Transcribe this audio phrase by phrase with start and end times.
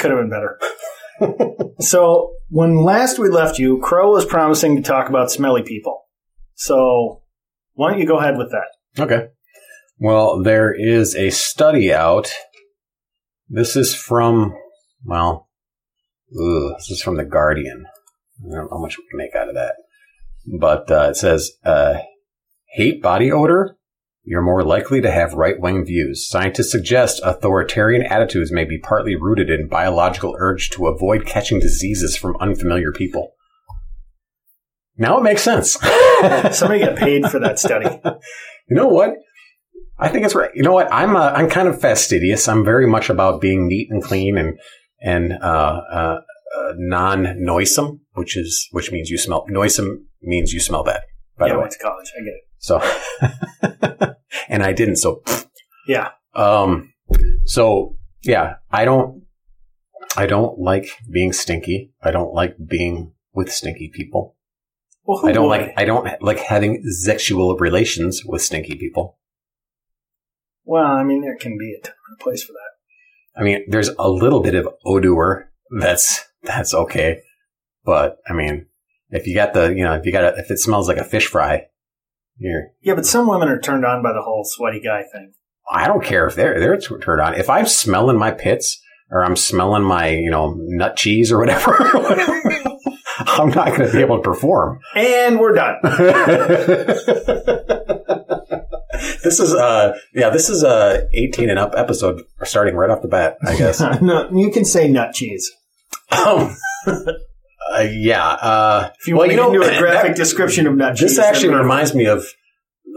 [0.00, 0.58] Could have been better.
[1.80, 6.04] so, when last we left you, Crow was promising to talk about smelly people.
[6.54, 7.22] So,
[7.74, 9.02] why don't you go ahead with that?
[9.02, 9.28] Okay.
[9.98, 12.32] Well, there is a study out.
[13.48, 14.54] This is from,
[15.04, 15.48] well,
[16.32, 17.84] ugh, this is from The Guardian.
[18.40, 19.74] I don't know how much we can make out of that.
[20.58, 21.98] But uh, it says, uh,
[22.72, 23.76] hate body odor?
[24.22, 26.28] You're more likely to have right wing views.
[26.28, 32.16] Scientists suggest authoritarian attitudes may be partly rooted in biological urge to avoid catching diseases
[32.16, 33.32] from unfamiliar people.
[34.98, 35.72] Now it makes sense.
[36.52, 37.88] Somebody got paid for that study.
[38.68, 39.14] You know what?
[39.98, 40.50] I think it's right.
[40.54, 40.92] You know what?
[40.92, 42.46] I'm uh, I'm kind of fastidious.
[42.46, 44.60] I'm very much about being neat and clean and
[45.02, 46.20] and uh, uh,
[46.56, 51.00] uh, non noisome, which is which means you smell noisome means you smell bad.
[51.36, 52.12] By yeah, the way, I went to college.
[52.16, 52.49] I get it.
[52.60, 52.80] So
[54.48, 54.96] and I didn't.
[54.96, 55.22] So
[55.88, 56.10] Yeah.
[56.34, 56.92] um,
[57.44, 59.24] so yeah, I don't
[60.16, 61.92] I don't like being stinky.
[62.02, 64.36] I don't like being with stinky people.
[65.04, 65.60] Well, I don't would?
[65.60, 69.18] like I don't like having sexual relations with stinky people.
[70.64, 73.40] Well, I mean, there can be a time and a place for that.
[73.40, 75.50] I mean, there's a little bit of odor
[75.80, 77.20] that's that's okay,
[77.84, 78.66] but I mean,
[79.10, 81.04] if you got the you know if you got a, if it smells like a
[81.04, 81.66] fish fry,
[82.38, 85.32] you're Yeah, but some women are turned on by the whole sweaty guy thing.
[85.70, 87.34] I don't care if they're they're turned on.
[87.34, 91.76] If I'm smelling my pits or I'm smelling my you know nut cheese or whatever,
[93.18, 94.80] I'm not going to be able to perform.
[94.94, 95.76] And we're done.
[99.22, 103.08] this is uh yeah this is a 18 and up episode starting right off the
[103.08, 103.80] bat I guess.
[104.02, 105.50] no, you can say nut cheese.
[106.10, 106.56] um,
[107.72, 108.24] uh, yeah.
[108.26, 111.00] Uh, If you well, want you to know, do a graphic that- description of cheese.
[111.00, 112.24] This actually reminds me of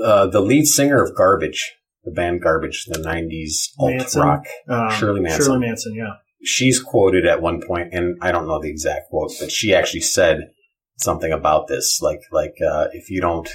[0.04, 1.74] uh, the lead singer of Garbage,
[2.04, 4.46] the band Garbage, the '90s alt rock.
[4.70, 5.46] um, Shirley Manson.
[5.46, 6.14] Shirley Manson, yeah.
[6.44, 10.02] She's quoted at one point, and I don't know the exact quote, but she actually
[10.02, 10.50] said
[10.98, 13.48] something about this, like like uh, if you don't,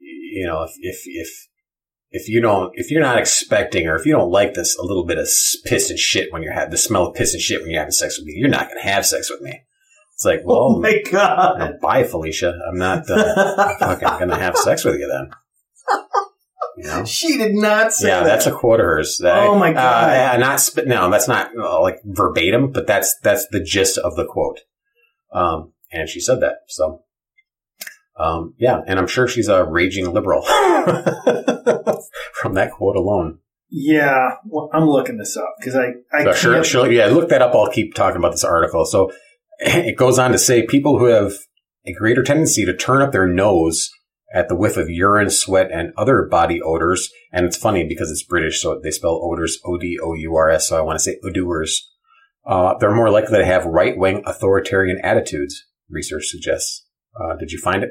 [0.00, 1.28] you know, if if if
[2.10, 5.04] if you don't, if you're not expecting, or if you don't like this, a little
[5.04, 5.28] bit of
[5.66, 7.92] piss and shit when you're having the smell of piss and shit when you're having
[7.92, 9.60] sex with me, you're not going to have sex with me.
[10.18, 11.60] It's like, well, oh my god.
[11.60, 12.52] uh, bye, Felicia.
[12.68, 15.30] I'm not uh, fucking going to have sex with you then.
[16.76, 17.04] You know?
[17.06, 18.28] she did not say that Yeah, that.
[18.28, 19.18] that's a quote of hers.
[19.22, 20.10] That, Oh my God.
[20.10, 24.16] Uh, not sp- no, that's not uh, like verbatim, but that's that's the gist of
[24.16, 24.58] the quote.
[25.32, 26.62] Um, and she said that.
[26.66, 27.04] So,
[28.18, 30.42] um, yeah, and I'm sure she's a raging liberal
[32.34, 33.38] from that quote alone.
[33.70, 37.40] Yeah, well, I'm looking this up because I, I So sure, sure, yeah, look that
[37.40, 37.54] up.
[37.54, 38.84] I'll keep talking about this article.
[38.84, 39.12] So
[39.58, 41.32] it goes on to say people who have
[41.86, 43.90] a greater tendency to turn up their nose
[44.32, 47.10] at the whiff of urine, sweat, and other body odors.
[47.32, 50.68] And it's funny because it's British, so they spell odors O-D-O-U-R-S.
[50.68, 51.90] So I want to say odors.
[52.46, 56.86] Uh, they're more likely to have right-wing authoritarian attitudes, research suggests.
[57.18, 57.90] Uh, did you find it?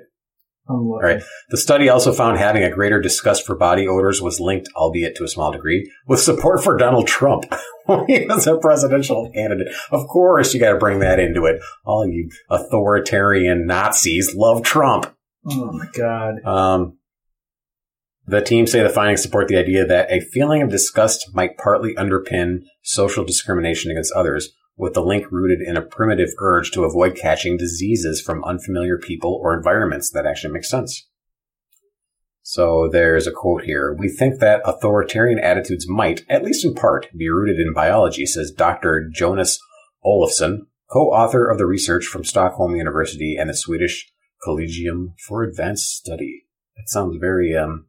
[0.70, 1.24] All right.
[1.50, 5.24] The study also found having a greater disgust for body odors was linked, albeit to
[5.24, 7.46] a small degree, with support for Donald Trump
[7.86, 9.68] when he was a presidential candidate.
[9.92, 11.62] Of course, you got to bring that into it.
[11.86, 15.14] All you authoritarian Nazis love Trump.
[15.50, 16.44] Oh my god.
[16.46, 16.98] Um,
[18.26, 21.96] the team say the findings support the idea that a feeling of disgust might partly
[21.96, 27.16] underpin social discrimination against others, with the link rooted in a primitive urge to avoid
[27.16, 30.12] catching diseases from unfamiliar people or environments.
[30.12, 31.08] That actually makes sense.
[32.44, 33.94] So there's a quote here.
[33.94, 38.52] We think that authoritarian attitudes might, at least in part, be rooted in biology, says
[38.52, 39.10] Dr.
[39.14, 39.60] Jonas
[40.06, 40.60] Olofsson,
[40.90, 44.10] co-author of the research from Stockholm University and the Swedish
[44.42, 46.46] Collegium for Advanced Study.
[46.78, 47.88] That sounds very, um,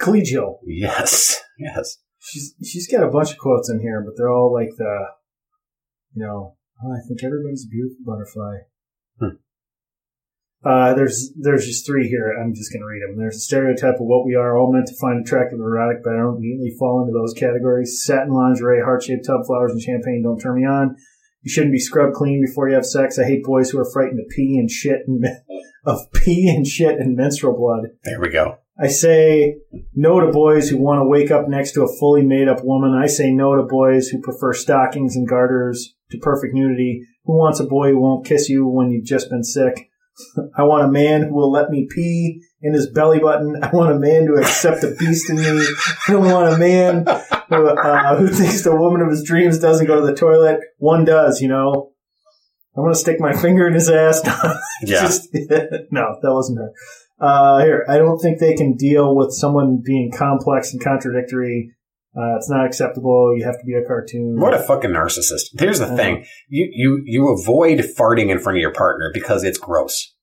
[0.00, 0.56] Collegial.
[0.66, 1.98] yes, yes.
[2.18, 5.06] She's she's got a bunch of quotes in here, but they're all like the,
[6.14, 8.58] you know, oh, I think everybody's a beautiful butterfly.
[9.18, 9.36] Hmm.
[10.64, 12.32] Uh, there's there's just three here.
[12.38, 13.18] I'm just gonna read them.
[13.18, 16.14] There's a stereotype of what we are all meant to find attractive or erotic, but
[16.14, 18.02] I don't immediately fall into those categories.
[18.04, 20.96] Satin lingerie, heart shaped tub flowers, and champagne don't turn me on.
[21.42, 23.18] You shouldn't be scrubbed clean before you have sex.
[23.18, 25.24] I hate boys who are frightened of pee and shit and
[25.84, 27.90] of pee and shit and menstrual blood.
[28.04, 28.58] There we go.
[28.78, 29.56] I say
[29.94, 32.94] no to boys who want to wake up next to a fully made up woman.
[32.94, 37.02] I say no to boys who prefer stockings and garters to perfect nudity.
[37.24, 39.90] Who wants a boy who won't kiss you when you've just been sick?
[40.56, 43.62] I want a man who will let me pee in his belly button.
[43.62, 45.64] I want a man to accept the beast in me.
[46.08, 47.04] I don't want a man
[47.48, 50.60] who, uh, who thinks the woman of his dreams doesn't go to the toilet.
[50.78, 51.92] One does, you know.
[52.76, 54.22] I want to stick my finger in his ass.
[54.84, 55.02] Yeah.
[55.02, 55.28] Just,
[55.92, 56.72] no, that wasn't her.
[57.20, 61.70] Uh, here, I don't think they can deal with someone being complex and contradictory.
[62.14, 63.34] Uh, it's not acceptable.
[63.36, 64.38] You have to be a cartoon.
[64.38, 65.58] What a fucking narcissist.
[65.58, 66.26] Here's the thing.
[66.48, 70.14] You, you, you avoid farting in front of your partner because it's gross.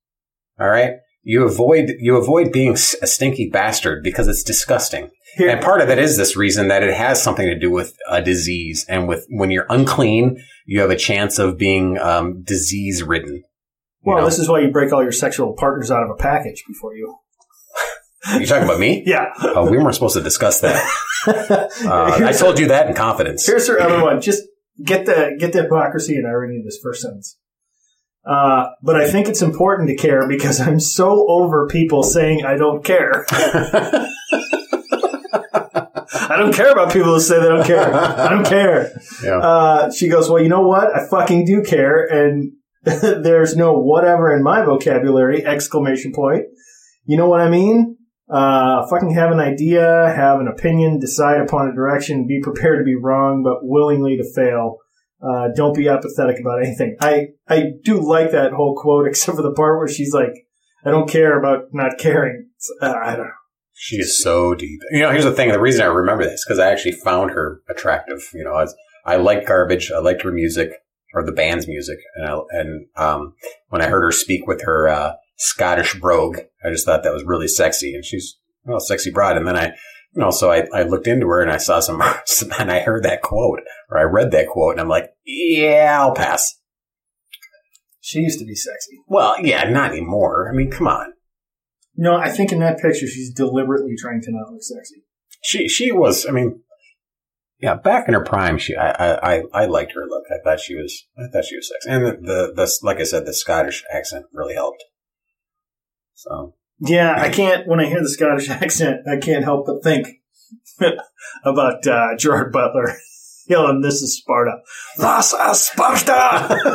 [0.59, 0.93] All right?
[1.23, 5.09] You avoid, you avoid being a stinky bastard because it's disgusting.
[5.35, 7.95] Here- And part of it is this reason that it has something to do with
[8.09, 8.85] a disease.
[8.87, 13.43] And with, when you're unclean, you have a chance of being, um, disease ridden.
[14.03, 16.95] well, this is why you break all your sexual partners out of a package before
[16.95, 17.15] you.
[18.39, 19.03] You talking about me?
[19.09, 19.25] Yeah.
[19.39, 20.83] Oh, we weren't supposed to discuss that.
[21.27, 23.45] Uh, I told you that in confidence.
[23.45, 24.21] Here's her other one.
[24.29, 24.43] Just
[24.81, 27.37] get the get the hypocrisy and irony in this first sentence.
[28.25, 32.55] Uh, but I think it's important to care because I'm so over people saying I
[32.55, 33.25] don't care.
[36.29, 37.93] I don't care about people who say they don't care.
[37.93, 38.91] I don't care.
[39.23, 39.39] Yeah.
[39.39, 40.95] Uh, she goes, well, you know what?
[40.95, 42.05] I fucking do care.
[42.05, 46.45] And there's no whatever in my vocabulary, exclamation point.
[47.05, 47.97] You know what I mean?
[48.29, 52.83] Uh, fucking have an idea, have an opinion, decide upon a direction, be prepared to
[52.83, 54.77] be wrong, but willingly to fail.
[55.21, 56.95] Uh, don't be apathetic about anything.
[57.01, 60.45] I, I do like that whole quote, except for the part where she's like,
[60.85, 62.49] I don't care about not caring.
[62.81, 63.33] Uh, I don't know.
[63.73, 64.79] She is so deep.
[64.91, 65.51] You know, here's the thing.
[65.51, 68.29] The reason I remember this because I actually found her attractive.
[68.33, 69.89] You know, I, was, I liked garbage.
[69.91, 70.71] I liked her music
[71.13, 73.33] or the band's music, and I, and um,
[73.69, 77.23] when I heard her speak with her uh, Scottish brogue, I just thought that was
[77.23, 79.37] really sexy, and she's well, sexy broad.
[79.37, 79.67] And then I,
[80.13, 82.01] you know, so I, I looked into her and I saw some,
[82.59, 86.13] and I heard that quote or I read that quote, and I'm like, yeah, I'll
[86.13, 86.55] pass.
[88.01, 88.97] She used to be sexy.
[89.07, 90.49] Well, yeah, not anymore.
[90.51, 91.13] I mean, come on.
[91.95, 95.03] No, I think in that picture she's deliberately trying to not look sexy.
[95.41, 96.25] She she was.
[96.25, 96.61] I mean,
[97.59, 100.23] yeah, back in her prime, she I I I, liked her look.
[100.31, 103.03] I thought she was I thought she was sexy, and the, the the like I
[103.03, 104.83] said, the Scottish accent really helped.
[106.19, 107.65] So Yeah, I can't.
[107.65, 110.07] When I hear the Scottish accent, I can't help but think
[111.43, 112.93] about uh, Gerard Butler
[113.47, 114.57] yelling, "This is Sparta!
[114.97, 116.73] This is Sparta!"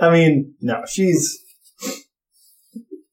[0.00, 1.38] I mean, no, she's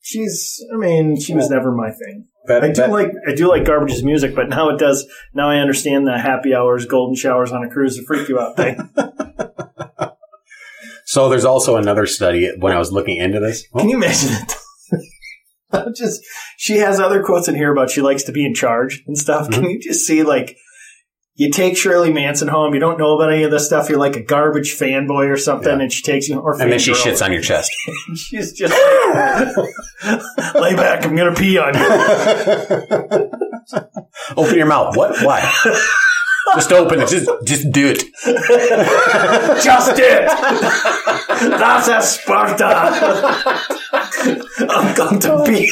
[0.02, 0.66] she's.
[0.74, 2.28] I mean, she was never my thing.
[2.50, 5.08] I do like I do like Garbage's music, but now it does.
[5.36, 8.58] Now I understand the happy hours, golden showers on a cruise to freak you out
[8.58, 8.90] thing.
[11.12, 13.68] So there's also another study when I was looking into this.
[13.78, 15.94] Can you imagine it?
[15.98, 16.22] just
[16.58, 19.50] she has other quotes in here about she likes to be in charge and stuff.
[19.50, 19.62] Mm-hmm.
[19.62, 20.56] Can you just see like
[21.36, 24.16] you take Shirley Manson home, you don't know about any of this stuff, you're like
[24.16, 25.82] a garbage fanboy or something, Yeah.
[25.82, 27.70] and she takes you or and then she shits on your chest.
[28.16, 33.30] She's just like, lay back, I'm gonna pee on you.
[34.38, 34.96] open your mouth.
[34.96, 35.22] What?
[35.26, 35.42] Why?
[36.56, 37.10] Just open it.
[37.10, 38.04] Just just do it.
[39.64, 40.28] Just do it.
[41.60, 42.66] That's a Sparta.
[44.70, 45.72] I'm going to pee.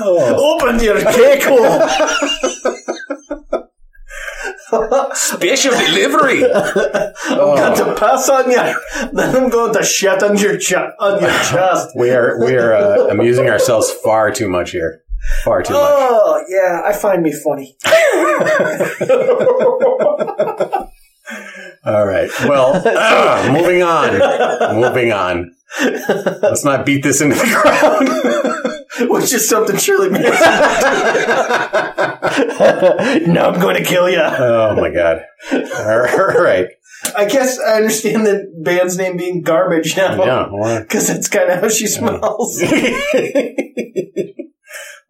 [0.00, 0.58] Oh.
[0.60, 1.80] Open your cake hole.
[5.14, 6.44] Special delivery.
[6.44, 8.56] I'm going to pass on you.
[9.12, 11.88] Then I'm going to shit on your ch- on your chest.
[11.96, 15.02] We are we are uh, amusing ourselves far too much here.
[15.44, 15.82] Far too much.
[15.82, 17.76] Oh yeah, I find me funny.
[21.84, 22.30] All right.
[22.44, 24.18] Well, ah, moving on.
[24.80, 25.52] Moving on.
[25.80, 28.08] Let's not beat this into the ground.
[29.10, 30.32] Which is something Shirley Manson.
[33.32, 34.18] now I'm going to kill you.
[34.20, 35.22] oh my god.
[35.52, 36.66] All right.
[37.16, 40.24] I guess I understand the band's name being Garbage now.
[40.24, 40.80] Yeah.
[40.80, 42.60] Because that's kind of how she smells.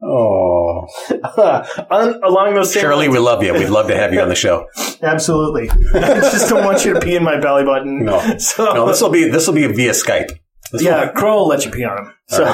[0.03, 0.87] Oh,
[1.91, 3.53] On, along those same Shirley, we love you.
[3.53, 4.67] We'd love to have you on the show.
[5.03, 5.71] Absolutely.
[5.71, 8.05] I just don't want you to pee in my belly button.
[8.05, 8.19] No.
[8.39, 10.39] So, No, this will be this will be via Skype.
[10.73, 12.13] This yeah, Crow will let you pee on him.
[12.29, 12.45] So,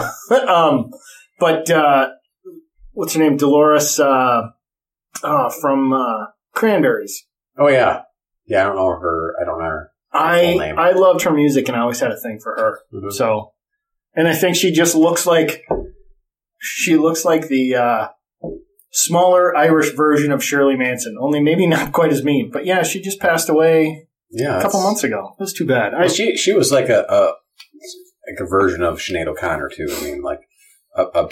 [0.48, 0.90] um,
[1.40, 2.10] but, uh,
[2.92, 3.36] what's her name?
[3.36, 4.42] Dolores, uh,
[5.22, 7.26] uh, from, uh, Cranberries.
[7.58, 8.02] Oh yeah.
[8.46, 8.62] Yeah.
[8.62, 9.34] I don't know her.
[9.40, 9.90] I don't know her.
[10.12, 12.78] I, I loved her music and I always had a thing for her.
[12.94, 13.12] Mhm.
[13.12, 13.52] So,
[14.14, 15.64] and I think she just looks like,
[16.64, 18.08] she looks like the, uh,
[18.94, 22.50] smaller Irish version of Shirley Manson, only maybe not quite as mean.
[22.52, 25.34] But yeah, she just passed away Yeah, a couple months ago.
[25.38, 25.94] It was too bad.
[25.94, 27.34] I, she she was like a, a
[28.30, 29.88] like a version of Sinead O'Connor too.
[29.90, 30.40] I mean, like
[30.96, 31.28] a, a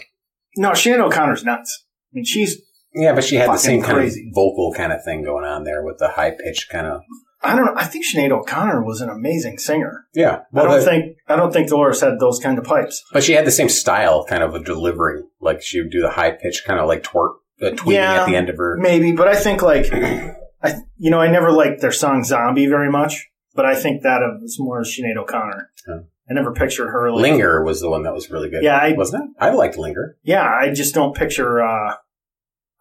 [0.56, 1.84] no, Sinead O'Connor's nuts.
[1.86, 2.60] I mean, she's.
[2.94, 5.82] yeah, but she had the same kind of vocal kind of thing going on there
[5.84, 7.02] with the high pitched kind of
[7.44, 7.74] I don't know.
[7.76, 10.06] I think Sinead O'Connor was an amazing singer.
[10.14, 10.42] yeah.
[10.54, 11.16] I don't the- think.
[11.28, 13.02] I don't think Dolores had those kind of pipes.
[13.12, 15.28] but she had the same style kind of of delivering.
[15.40, 18.20] Like she would do the high pitched kind of like twerk uh, tweeting Yeah.
[18.22, 18.76] at the end of her.
[18.80, 22.90] Maybe, but I think like, I you know, I never liked their song "Zombie" very
[22.90, 25.70] much, but I think that was more Sinead O'Connor.
[25.88, 25.98] Yeah.
[26.30, 27.22] I never pictured her like.
[27.22, 28.62] Linger was the one that was really good.
[28.62, 29.30] Yeah, I- wasn't it?
[29.40, 30.16] I liked Linger.
[30.22, 31.60] Yeah, I just don't picture.
[31.62, 31.96] uh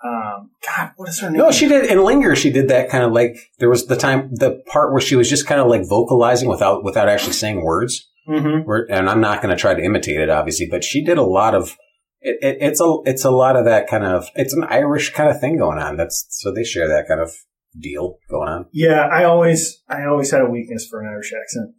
[0.03, 1.37] um, God, what is her name?
[1.39, 2.35] No, she did in Linger.
[2.35, 5.29] She did that kind of like there was the time the part where she was
[5.29, 8.09] just kind of like vocalizing without without actually saying words.
[8.25, 11.17] hmm Where, and I'm not going to try to imitate it, obviously, but she did
[11.17, 11.77] a lot of.
[12.23, 15.29] It, it, it's a it's a lot of that kind of it's an Irish kind
[15.29, 15.97] of thing going on.
[15.97, 17.31] That's so they share that kind of
[17.79, 18.65] deal going on.
[18.71, 21.75] Yeah, I always, I always had a weakness for an Irish accent.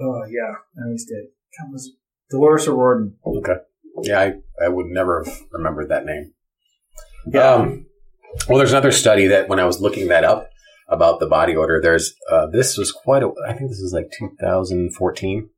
[0.00, 1.26] Oh yeah, I always did.
[1.58, 1.92] That was
[2.30, 3.16] Dolores O'Riordan?
[3.24, 3.56] Okay,
[4.02, 6.32] yeah, I I would never have remembered that name.
[7.26, 7.54] Yeah.
[7.54, 7.86] Um,
[8.48, 10.48] well, there's another study that when I was looking that up
[10.88, 13.30] about the body odor, there's uh, this was quite a.
[13.46, 15.50] I think this is like 2014.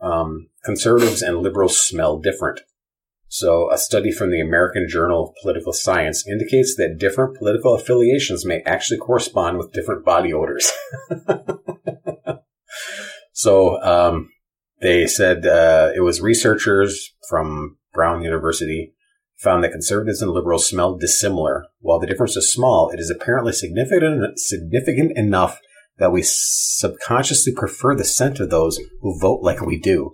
[0.00, 2.60] Um, conservatives and liberals smell different.
[3.28, 8.46] So, a study from the American Journal of Political Science indicates that different political affiliations
[8.46, 10.70] may actually correspond with different body odors.
[13.32, 14.30] so, um,
[14.80, 18.94] they said uh, it was researchers from Brown University
[19.38, 21.66] found that conservatives and liberals smell dissimilar.
[21.80, 25.60] While the difference is small, it is apparently significant significant enough
[25.98, 30.12] that we subconsciously prefer the scent of those who vote like we do.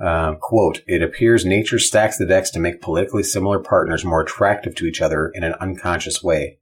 [0.00, 4.74] Uh, quote, it appears nature stacks the decks to make politically similar partners more attractive
[4.76, 6.58] to each other in an unconscious way.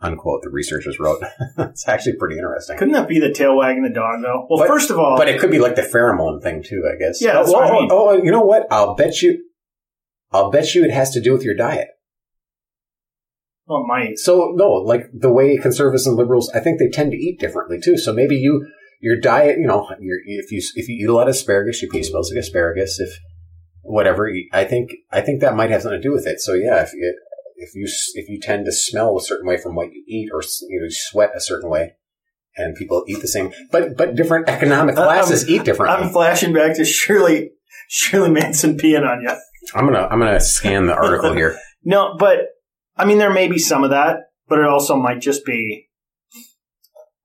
[0.00, 1.20] Unquote, the researchers wrote.
[1.58, 2.76] it's actually pretty interesting.
[2.76, 4.46] Couldn't that be the tail wagging the dog though?
[4.48, 6.96] Well, But- first of all, But it could be like the pheromone thing too, I
[6.96, 7.20] guess.
[7.20, 7.88] Yeah, that's oh, what I oh, mean.
[7.90, 8.66] oh, you know what?
[8.70, 9.42] I'll bet you,
[10.36, 11.88] I'll bet you it has to do with your diet.
[13.66, 14.18] well, it might.
[14.18, 17.78] So no, like the way conservatives and liberals, I think they tend to eat differently
[17.82, 17.98] too.
[17.98, 18.66] So maybe you,
[19.00, 21.90] your diet, you know, your, if you if you eat a lot of asparagus, your
[21.90, 23.00] pee smells like asparagus.
[23.00, 23.18] If
[23.82, 26.40] whatever, I think I think that might have something to do with it.
[26.40, 27.18] So yeah, if you
[27.56, 30.42] if you if you tend to smell a certain way from what you eat, or
[30.68, 31.94] you know, sweat a certain way,
[32.56, 36.04] and people eat the same, but but different economic I'm- classes eat differently.
[36.04, 37.50] I'm flashing back to Shirley,
[37.88, 39.30] Shirley Manson peeing on you.
[39.74, 41.58] I'm gonna I'm gonna scan the article here.
[41.88, 42.38] No, but
[42.96, 44.16] I mean, there may be some of that,
[44.48, 45.86] but it also might just be.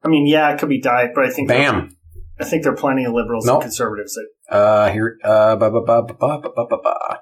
[0.04, 1.98] I mean, yeah, it could be diet, but I think Bam.
[2.40, 3.56] I think there are plenty of liberals Nope.
[3.56, 7.20] and conservatives that Uh, here, uh, ba, ba, ba, ba, ba, ba, ba, ba.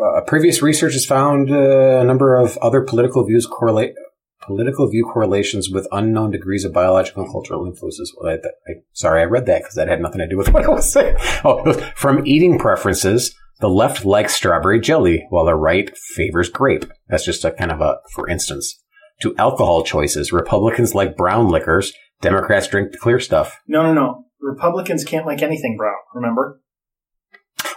[0.00, 3.94] Uh, previous research has found uh, a number of other political views correlate
[4.42, 8.14] political view correlations with unknown degrees of biological and cultural influences.
[8.16, 10.64] Well, I, I, sorry, I read that because that had nothing to do with what
[10.64, 11.16] I was saying.
[11.44, 16.84] Oh, from eating preferences, the left likes strawberry jelly, while the right favors grape.
[17.08, 18.82] That's just a kind of a, for instance.
[19.22, 23.60] To alcohol choices, Republicans like brown liquors, Democrats drink the clear stuff.
[23.66, 24.24] no, no, no.
[24.40, 25.96] Republicans can't like anything brown.
[26.14, 26.60] Remember?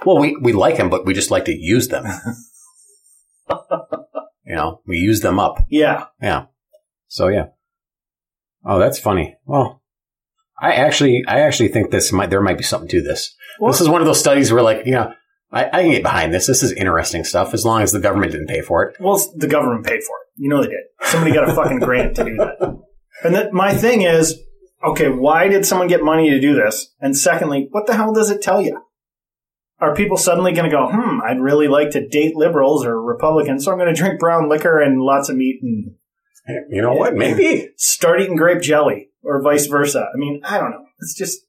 [0.05, 2.05] Well, we, we like them, but we just like to use them.
[4.45, 5.65] you know, we use them up.
[5.69, 6.45] Yeah, Yeah.
[7.07, 7.47] So yeah.
[8.65, 9.37] Oh, that's funny.
[9.45, 9.81] Well,
[10.61, 13.33] I actually, I actually think this might, there might be something to this.
[13.59, 15.13] Well- this is one of those studies where like, you know,
[15.51, 16.45] I, I can get behind this.
[16.45, 18.97] This is interesting stuff as long as the government didn't pay for it.
[18.99, 20.27] Well, the government paid for it.
[20.35, 20.83] You know they did.
[21.01, 22.79] Somebody got a fucking grant to do that.
[23.23, 24.39] And that my thing is,
[24.83, 26.93] okay, why did someone get money to do this?
[27.01, 28.81] And secondly, what the hell does it tell you?
[29.79, 33.65] Are people suddenly going to go, hmm, I'd really like to date liberals or Republicans,
[33.65, 35.95] so I'm going to drink brown liquor and lots of meat and
[36.69, 37.15] You know what?
[37.15, 37.69] Maybe.
[37.77, 40.07] start eating grape jelly or vice versa?
[40.13, 40.85] I mean, I don't know.
[40.99, 41.41] It's just,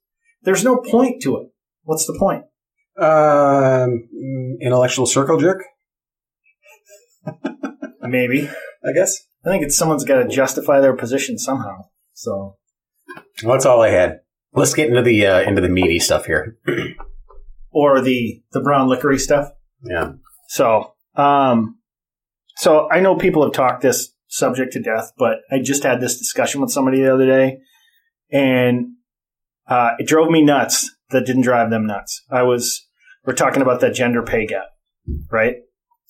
[0.42, 1.48] there's no point to it.
[1.84, 2.44] What's the point?
[3.00, 4.08] Um,
[4.60, 5.62] intellectual circle jerk,
[8.02, 8.48] Maybe.
[8.84, 9.18] I guess.
[9.44, 11.86] I think it's someone's got to justify their position somehow.
[12.12, 12.56] So,
[13.42, 14.20] Well, that's all I had.
[14.52, 16.58] Let's get into the, uh, into the meaty stuff here.
[17.70, 19.50] or the, the brown liquory stuff.
[19.82, 20.12] Yeah.
[20.48, 21.78] So, um,
[22.56, 26.18] so I know people have talked this subject to death, but I just had this
[26.18, 27.58] discussion with somebody the other day,
[28.30, 28.94] and
[29.68, 30.90] uh, it drove me nuts.
[31.10, 32.24] That didn't drive them nuts.
[32.30, 32.86] I was
[33.24, 34.66] we're talking about that gender pay gap,
[35.30, 35.56] right?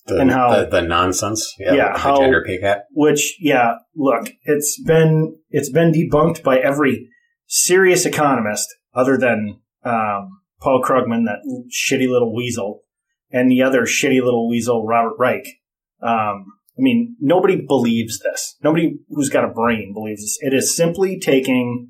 [0.07, 1.53] The, And how- the, the nonsense.
[1.59, 1.73] Yeah.
[1.73, 2.85] Yeah, the how- gender pay gap.
[2.91, 7.09] Which, yeah, look, it's been it's been debunked by every
[7.47, 11.39] serious economist, other than um, Paul Krugman, that
[11.69, 12.81] shitty little weasel,
[13.31, 15.45] and the other shitty little weasel, Robert Reich.
[16.01, 16.45] Um,
[16.77, 18.55] I mean, nobody believes this.
[18.63, 20.37] Nobody who's got a brain believes this.
[20.41, 21.89] It is simply taking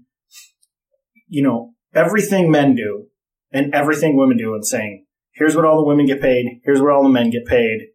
[1.34, 3.06] you know, everything men do
[3.54, 5.01] and everything women do and saying,
[5.42, 7.88] here's what all the women get paid, here's what all the men get paid.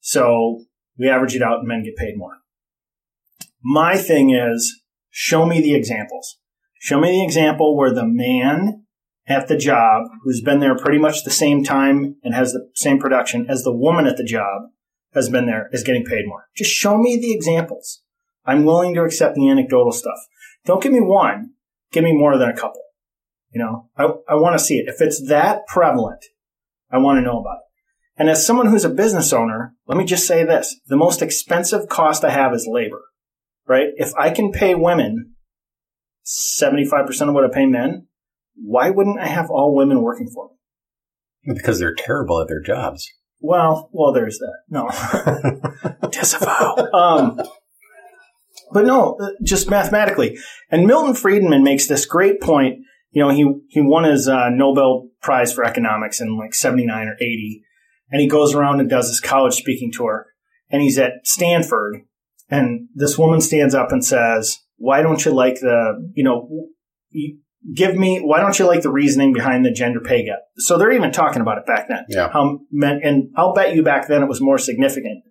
[0.00, 0.64] So
[0.98, 2.38] we average it out and men get paid more.
[3.62, 4.80] My thing is
[5.10, 6.38] show me the examples.
[6.80, 8.84] Show me the example where the man
[9.26, 12.98] at the job who's been there pretty much the same time and has the same
[12.98, 14.62] production as the woman at the job
[15.12, 16.46] has been there is getting paid more.
[16.56, 18.02] Just show me the examples.
[18.46, 20.18] I'm willing to accept the anecdotal stuff.
[20.64, 21.50] Don't give me one.
[21.92, 22.80] Give me more than a couple.
[23.52, 24.88] You know, I, I want to see it.
[24.88, 26.24] If it's that prevalent,
[26.94, 27.64] I want to know about it.
[28.16, 30.76] And as someone who's a business owner, let me just say this.
[30.86, 33.02] The most expensive cost I have is labor,
[33.66, 33.88] right?
[33.96, 35.34] If I can pay women
[36.24, 38.06] 75% of what I pay men,
[38.54, 41.54] why wouldn't I have all women working for me?
[41.54, 43.10] Because they're terrible at their jobs.
[43.40, 44.58] Well, well, there's that.
[44.70, 44.88] No.
[46.10, 46.76] Disavow.
[46.94, 47.40] Um,
[48.72, 50.38] but no, just mathematically.
[50.70, 52.78] And Milton Friedman makes this great point.
[53.14, 57.14] You know, he, he won his uh, Nobel Prize for economics in like 79 or
[57.18, 57.62] 80.
[58.10, 60.26] And he goes around and does his college speaking tour.
[60.68, 62.02] And he's at Stanford.
[62.50, 66.68] And this woman stands up and says, why don't you like the, you know,
[67.74, 70.40] give me, why don't you like the reasoning behind the gender pay gap?
[70.56, 72.04] So they're even talking about it back then.
[72.08, 72.30] Yeah.
[72.32, 75.22] How men, and I'll bet you back then it was more significant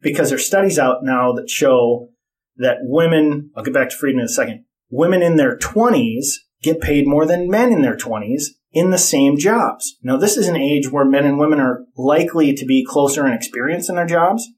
[0.00, 2.08] because there's studies out now that show
[2.56, 6.26] that women, I'll get back to Friedman in a second, women in their 20s
[6.64, 9.96] get paid more than men in their 20s in the same jobs.
[10.02, 13.32] Now, this is an age where men and women are likely to be closer in
[13.32, 14.48] experience in their jobs.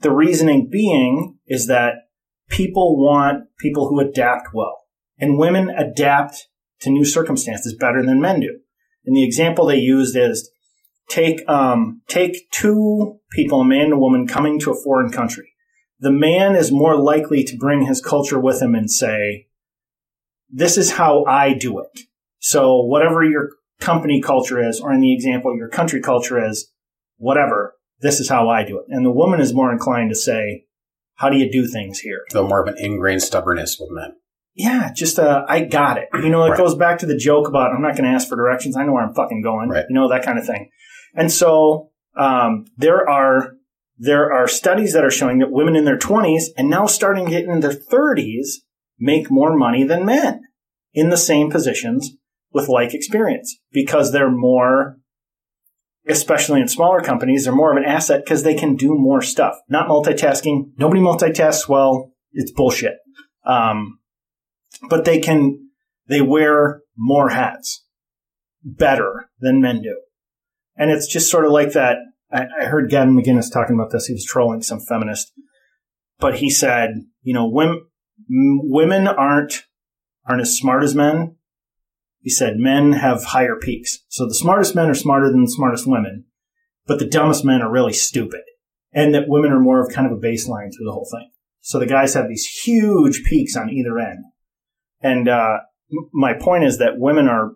[0.00, 1.94] The reasoning being is that
[2.48, 4.82] people want people who adapt well.
[5.18, 6.48] And women adapt
[6.80, 8.58] to new circumstances better than men do.
[9.06, 10.50] And the example they used is
[11.08, 15.52] take um, take two people, a man and a woman, coming to a foreign country.
[16.00, 19.45] The man is more likely to bring his culture with him and say,
[20.50, 22.00] "This is how I do it."
[22.38, 23.50] So whatever your
[23.80, 26.70] company culture is, or in the example, your country culture is,
[27.16, 28.86] whatever, this is how I do it.
[28.88, 30.64] And the woman is more inclined to say,
[31.16, 34.16] "How do you do things here?" So more of an ingrained stubbornness with men
[34.56, 36.08] yeah, just uh, I got it.
[36.14, 36.56] You know, it Right.
[36.58, 38.74] goes back to the joke about I'm not going to ask for directions.
[38.76, 39.68] I know where I'm fucking going.
[39.68, 39.84] Right.
[39.88, 40.70] You know that kind of thing.
[41.14, 43.52] And so um, there are
[43.98, 47.30] there are studies that are showing that women in their 20s and now starting to
[47.30, 48.56] get in their 30s
[48.98, 50.40] make more money than men
[50.92, 52.12] in the same positions
[52.52, 54.96] with like experience because they're more
[56.08, 59.56] especially in smaller companies they're more of an asset because they can do more stuff.
[59.68, 60.70] Not multitasking.
[60.78, 62.12] Nobody multitasks well.
[62.32, 62.94] It's bullshit.
[63.44, 63.98] Um,
[64.88, 65.68] but they can
[66.08, 67.84] they wear more hats
[68.62, 70.00] better than men do.
[70.76, 71.96] And it's just sort of like that.
[72.30, 74.06] I, I heard Gavin McInnes talking about this.
[74.06, 75.32] He was trolling some feminist.
[76.18, 76.90] But he said
[77.22, 77.86] you know women
[78.28, 79.64] women aren't
[80.28, 81.36] aren't as smart as men
[82.20, 85.86] he said men have higher peaks so the smartest men are smarter than the smartest
[85.86, 86.24] women
[86.86, 88.42] but the dumbest men are really stupid
[88.92, 91.78] and that women are more of kind of a baseline through the whole thing so
[91.78, 94.24] the guys have these huge peaks on either end
[95.00, 95.58] and uh,
[96.12, 97.52] my point is that women are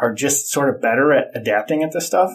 [0.00, 2.32] are just sort of better at adapting at this stuff.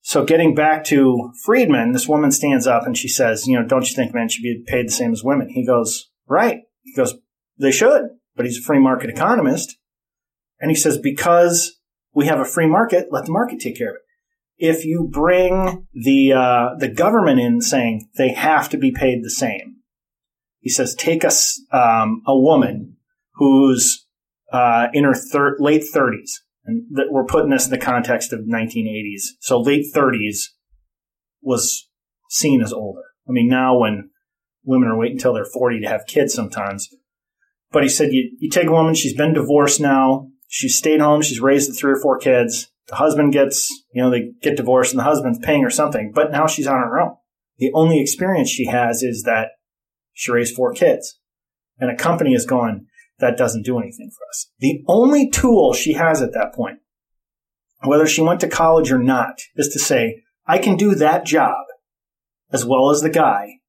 [0.00, 3.88] So getting back to Friedman, this woman stands up and she says, "You know, don't
[3.88, 7.14] you think men should be paid the same as women?" He goes, "Right." He goes,
[7.58, 8.02] "They should,"
[8.34, 9.76] but he's a free market economist,
[10.60, 11.78] and he says because
[12.14, 14.02] we have a free market, let the market take care of it.
[14.56, 19.30] If you bring the uh, the government in saying they have to be paid the
[19.30, 19.72] same,
[20.62, 22.96] he says, take us um, a woman
[23.34, 24.06] who's
[24.52, 26.30] uh, in her thir- late 30s.
[26.64, 29.22] And th- we're putting this in the context of 1980s.
[29.40, 30.44] So late 30s
[31.42, 31.88] was
[32.30, 33.02] seen as older.
[33.28, 34.10] I mean, now when
[34.64, 36.88] women are waiting until they're 40 to have kids sometimes.
[37.70, 40.28] But he said, you, you take a woman, she's been divorced now.
[40.48, 41.22] She's stayed home.
[41.22, 42.70] She's raised the three or four kids.
[42.88, 46.30] The husband gets, you know, they get divorced and the husband's paying her something, but
[46.30, 47.16] now she's on her own.
[47.58, 49.52] The only experience she has is that
[50.12, 51.18] she raised four kids
[51.78, 52.86] and a company is going,
[53.18, 54.50] that doesn't do anything for us.
[54.58, 56.78] The only tool she has at that point,
[57.84, 61.64] whether she went to college or not, is to say, I can do that job
[62.52, 63.60] as well as the guy.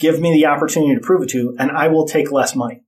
[0.00, 2.82] Give me the opportunity to prove it to you, and I will take less money.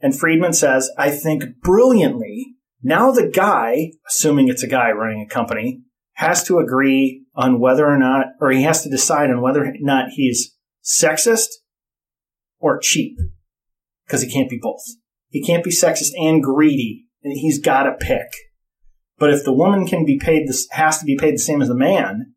[0.00, 5.32] And Friedman says, I think brilliantly, now the guy, assuming it's a guy running a
[5.32, 5.80] company,
[6.14, 9.72] has to agree on whether or not, or he has to decide on whether or
[9.80, 11.48] not he's sexist
[12.58, 13.16] or cheap.
[14.06, 14.82] Because he can't be both.
[15.28, 17.06] He can't be sexist and greedy.
[17.22, 18.26] And he's got to pick.
[19.16, 21.68] But if the woman can be paid this has to be paid the same as
[21.68, 22.34] the man,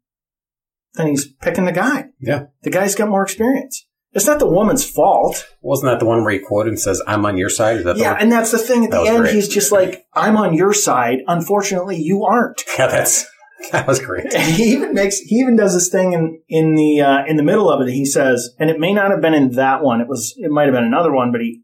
[0.93, 2.05] then he's picking the guy.
[2.19, 2.45] Yeah.
[2.61, 3.85] The guy's got more experience.
[4.15, 5.45] It's not the woman's fault.
[5.61, 7.77] Wasn't that the one where he quoted and says, I'm on your side?
[7.77, 8.85] Is that Yeah, and that's the thing.
[8.85, 9.33] At That the end, great.
[9.35, 11.19] he's just like, "I'm on your side.
[11.27, 13.25] Unfortunately, you aren't." Yeah, that's,
[13.71, 14.33] that was great.
[14.33, 17.43] And he even makes he even does this thing in in the uh, in the
[17.43, 17.91] middle of it.
[17.91, 19.99] He says, and it may not have been in that one.
[20.01, 21.61] It was it might have been another one, but he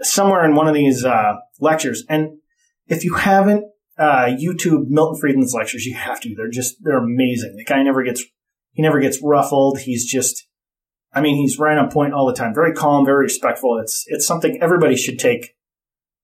[0.00, 2.04] somewhere in one of these uh, lectures.
[2.08, 2.38] And
[2.86, 3.64] if you haven't
[3.98, 6.34] uh, YouTube Milton Friedman's lectures, you have to.
[6.34, 7.54] They're just they're amazing.
[7.56, 8.24] The guy never gets
[8.72, 9.80] he never gets ruffled.
[9.80, 10.46] He's just
[11.12, 12.54] I mean he's right on point all the time.
[12.54, 13.78] Very calm, very respectful.
[13.78, 15.54] It's it's something everybody should take.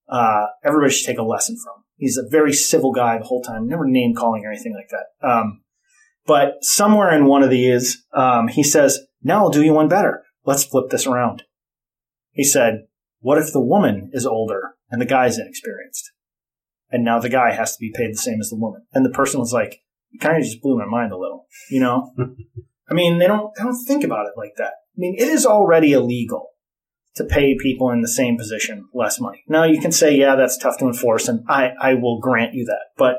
[0.09, 1.85] Uh, everybody should take a lesson from.
[1.97, 5.27] He's a very civil guy the whole time, never name calling or anything like that.
[5.27, 5.63] Um,
[6.27, 10.23] but somewhere in one of these, um, he says, now I'll do you one better.
[10.45, 11.45] Let's flip this around.
[12.33, 12.87] He said,
[13.21, 16.11] what if the woman is older and the guy's inexperienced?
[16.91, 18.87] And now the guy has to be paid the same as the woman.
[18.93, 19.81] And the person was like,
[20.21, 22.13] kind of just blew my mind a little, you know?
[22.89, 24.73] I mean, they don't, they don't think about it like that.
[24.97, 26.51] I mean, it is already illegal
[27.17, 29.45] to pay people in the same position less money.
[29.49, 32.65] Now you can say, yeah, that's tough to enforce, and I, I will grant you
[32.67, 32.87] that.
[32.97, 33.19] But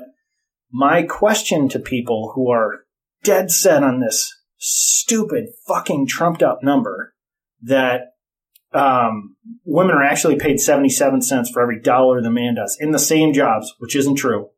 [0.72, 2.86] my question to people who are
[3.24, 7.14] dead set on this stupid fucking trumped up number
[7.62, 8.02] that
[8.74, 13.00] um, women are actually paid 77 cents for every dollar the man does in the
[13.00, 14.50] same jobs, which isn't true.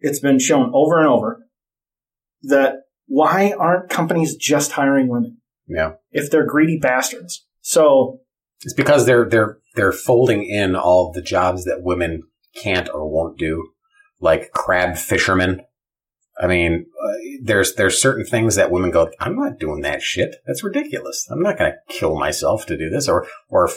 [0.00, 1.46] It's been shown over and over
[2.42, 2.74] that
[3.08, 5.94] why aren't companies just hiring women Yeah.
[6.12, 7.44] if they're greedy bastards?
[7.62, 8.20] So
[8.62, 12.22] It's because they're, they're, they're folding in all the jobs that women
[12.54, 13.70] can't or won't do,
[14.20, 15.62] like crab fishermen.
[16.40, 20.36] I mean, uh, there's, there's certain things that women go, I'm not doing that shit.
[20.46, 21.26] That's ridiculous.
[21.30, 23.68] I'm not going to kill myself to do this or, or,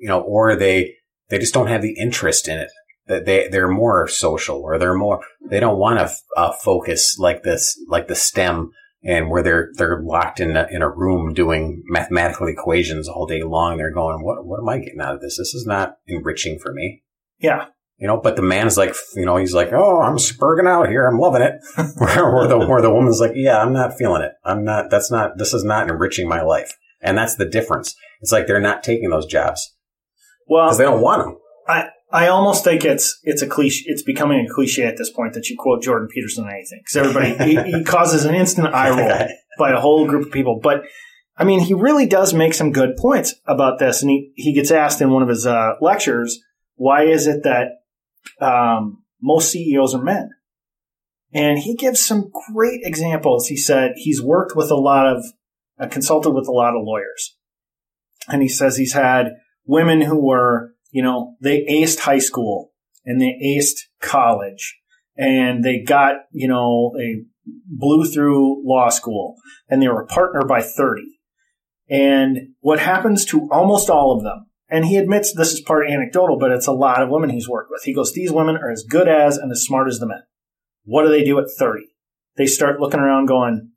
[0.00, 0.94] you know, or they,
[1.30, 2.70] they just don't have the interest in it.
[3.08, 7.44] That they, they're more social or they're more, they don't want to uh, focus like
[7.44, 8.72] this, like the STEM
[9.04, 13.44] and where they're, they're locked in a, in a room doing mathematical equations all day
[13.44, 13.76] long.
[13.76, 15.38] They're going, what, what am I getting out of this?
[15.38, 17.04] This is not enriching for me.
[17.38, 17.66] yeah,
[17.98, 21.06] You know, but the man's like, you know, he's like, oh, I'm spurging out here.
[21.06, 21.60] I'm loving it.
[21.98, 24.32] where the, where the woman's like, yeah, I'm not feeling it.
[24.44, 26.76] I'm not, that's not, this is not enriching my life.
[27.00, 27.94] And that's the difference.
[28.20, 29.76] It's like they're not taking those jobs
[30.48, 31.36] well, because they don't want them.
[31.68, 33.84] I I almost think it's it's a cliche.
[33.86, 36.96] It's becoming a cliche at this point that you quote Jordan Peterson on anything because
[36.96, 40.60] everybody he, he causes an instant eye roll by a whole group of people.
[40.62, 40.82] But
[41.36, 44.70] I mean, he really does make some good points about this, and he he gets
[44.70, 46.40] asked in one of his uh, lectures,
[46.76, 47.68] why is it that
[48.40, 50.30] um, most CEOs are men?
[51.32, 53.48] And he gives some great examples.
[53.48, 55.24] He said he's worked with a lot of,
[55.78, 57.36] uh, consulted with a lot of lawyers.
[58.28, 59.32] And he says he's had
[59.64, 62.72] women who were, you know, they aced high school
[63.04, 64.78] and they aced college
[65.16, 67.24] and they got, you know, they
[67.66, 69.36] blew through law school
[69.68, 71.02] and they were a partner by 30.
[71.88, 76.38] And what happens to almost all of them, and he admits this is part anecdotal,
[76.38, 77.84] but it's a lot of women he's worked with.
[77.84, 80.22] He goes, these women are as good as and as smart as the men.
[80.84, 81.84] What do they do at 30?
[82.36, 83.70] They start looking around going,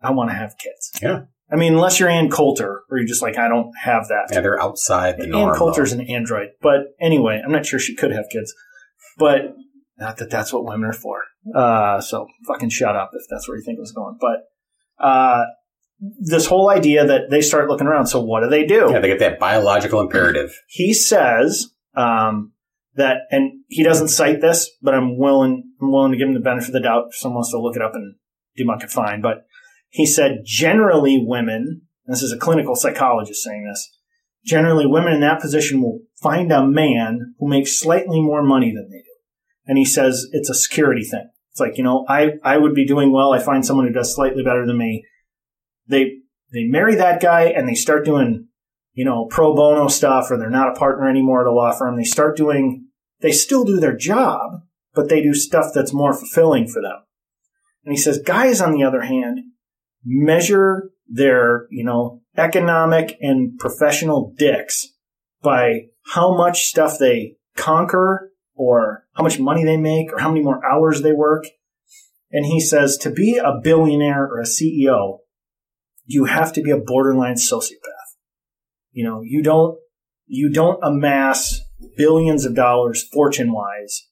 [0.00, 0.92] I want to have kids.
[1.02, 1.22] Yeah.
[1.52, 4.28] I mean, unless you're Ann Coulter, where you're just like, I don't have that.
[4.32, 5.50] Yeah, they're outside the norm.
[5.50, 6.00] Ann Coulter's though.
[6.00, 6.48] an android.
[6.62, 8.54] But anyway, I'm not sure she could have kids.
[9.18, 9.54] But
[9.98, 11.22] not that that's what women are for.
[11.54, 14.16] Uh, so fucking shut up if that's where you think it was going.
[14.18, 15.44] But uh,
[16.20, 18.06] this whole idea that they start looking around.
[18.06, 18.88] So what do they do?
[18.90, 20.58] Yeah, they get that biological imperative.
[20.68, 22.52] he says um,
[22.94, 26.40] that, and he doesn't cite this, but I'm willing, I'm willing to give him the
[26.40, 27.08] benefit of the doubt.
[27.10, 28.14] If someone wants to look it up and
[28.58, 29.20] debunk it, fine.
[29.20, 29.44] But
[29.92, 33.94] he said generally women, this is a clinical psychologist saying this,
[34.42, 38.88] generally women in that position will find a man who makes slightly more money than
[38.90, 39.12] they do.
[39.66, 41.28] And he says it's a security thing.
[41.50, 43.34] It's like, you know, I, I would be doing well.
[43.34, 45.04] I find someone who does slightly better than me.
[45.86, 46.20] They,
[46.54, 48.48] they marry that guy and they start doing,
[48.94, 51.98] you know, pro bono stuff or they're not a partner anymore at a law firm.
[51.98, 52.86] They start doing,
[53.20, 54.62] they still do their job,
[54.94, 57.02] but they do stuff that's more fulfilling for them.
[57.84, 59.40] And he says guys, on the other hand,
[60.04, 64.88] measure their, you know, economic and professional dicks
[65.42, 70.42] by how much stuff they conquer or how much money they make or how many
[70.42, 71.44] more hours they work.
[72.30, 75.18] And he says to be a billionaire or a CEO,
[76.06, 78.16] you have to be a borderline sociopath.
[78.90, 79.78] You know, you don't,
[80.26, 81.60] you don't amass
[81.96, 84.08] billions of dollars fortune wise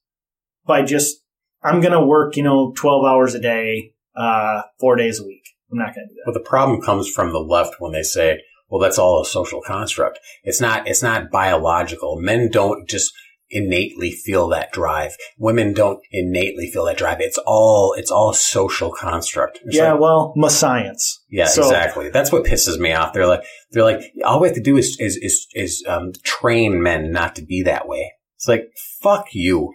[0.66, 1.22] by just,
[1.62, 5.44] I'm going to work, you know, 12 hours a day, uh, four days a week.
[5.70, 6.22] I'm not going to do that.
[6.26, 9.61] But the problem comes from the left when they say, well, that's all a social
[9.61, 10.18] construct.
[10.44, 12.20] It's not, it's not biological.
[12.20, 13.12] Men don't just,
[13.50, 15.16] innately feel that drive.
[15.38, 17.20] Women don't innately feel that drive.
[17.20, 19.59] It's all it's all social construct.
[19.64, 21.22] It's yeah, like- well, my science.
[21.28, 22.11] yeah, So- exactly.
[22.11, 23.12] That's what pisses me off.
[23.12, 26.83] They're like they're like all we have to do is is is, is um, train
[26.83, 28.12] men not to be that way.
[28.40, 28.72] It's like
[29.03, 29.74] fuck you.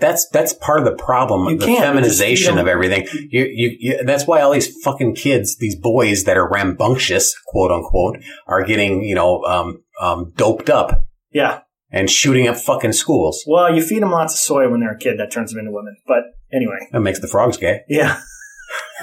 [0.00, 3.06] That's that's part of the problem, You the feminization of everything.
[3.28, 7.70] You, you you that's why all these fucking kids, these boys that are rambunctious, quote
[7.70, 11.60] unquote, are getting you know um um doped up Yeah.
[11.90, 13.44] and shooting up fucking schools.
[13.46, 15.18] Well, you feed them lots of soy when they're a kid.
[15.18, 15.96] That turns them into women.
[16.06, 16.88] But anyway.
[16.92, 17.80] That makes the frogs gay.
[17.86, 18.18] Yeah.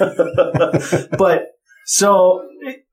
[0.00, 1.52] but
[1.86, 2.48] so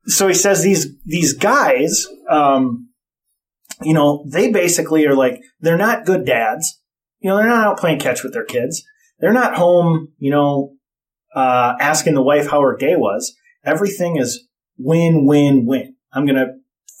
[0.06, 2.90] so he says these these guys, um,
[3.84, 6.80] you know, they basically are like they're not good dads.
[7.20, 8.82] You know, they're not out playing catch with their kids.
[9.18, 10.74] They're not home, you know,
[11.34, 13.34] uh, asking the wife how her day was.
[13.64, 15.94] Everything is win, win, win.
[16.12, 16.46] I'm gonna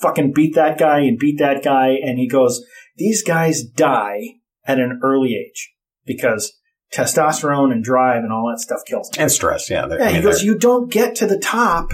[0.00, 1.96] fucking beat that guy and beat that guy.
[2.02, 2.64] And he goes,
[2.96, 4.20] these guys die
[4.64, 5.72] at an early age
[6.04, 6.52] because
[6.92, 9.22] testosterone and drive and all that stuff kills them.
[9.22, 9.86] And stress, yeah.
[9.88, 11.92] Yeah, I he goes, you don't get to the top